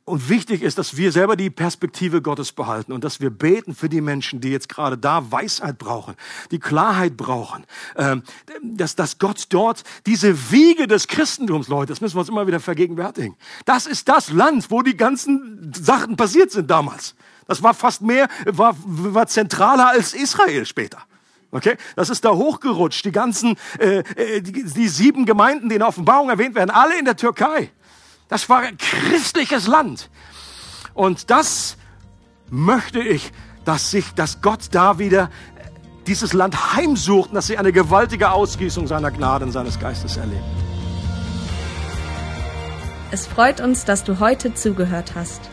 [0.06, 3.88] und wichtig ist, dass wir selber die Perspektive Gottes behalten und dass wir beten für
[3.88, 6.16] die Menschen, die jetzt gerade da Weisheit brauchen,
[6.52, 7.66] die Klarheit brauchen,
[7.96, 8.24] ähm,
[8.62, 12.60] dass, dass Gott dort diese Wiege des Christentums, Leute, das müssen wir uns immer wieder
[12.60, 13.38] vergegenwärtigen.
[13.64, 17.16] Das ist das Land, wo die ganzen Sachen passiert sind damals.
[17.48, 20.98] Das war fast mehr, war, war zentraler als Israel später.
[21.54, 23.06] Okay, das ist da hochgerutscht.
[23.06, 26.98] Die ganzen, äh, äh, die, die sieben Gemeinden, die in der Offenbarung erwähnt werden, alle
[26.98, 27.70] in der Türkei.
[28.28, 30.10] Das war ein christliches Land.
[30.96, 31.78] Und das
[32.50, 33.32] möchte ich,
[33.66, 35.30] dass sich, dass Gott da wieder
[36.08, 40.44] dieses Land heimsucht und dass sie eine gewaltige Ausgießung seiner Gnade und seines Geistes erleben.
[43.12, 45.53] Es freut uns, dass du heute zugehört hast.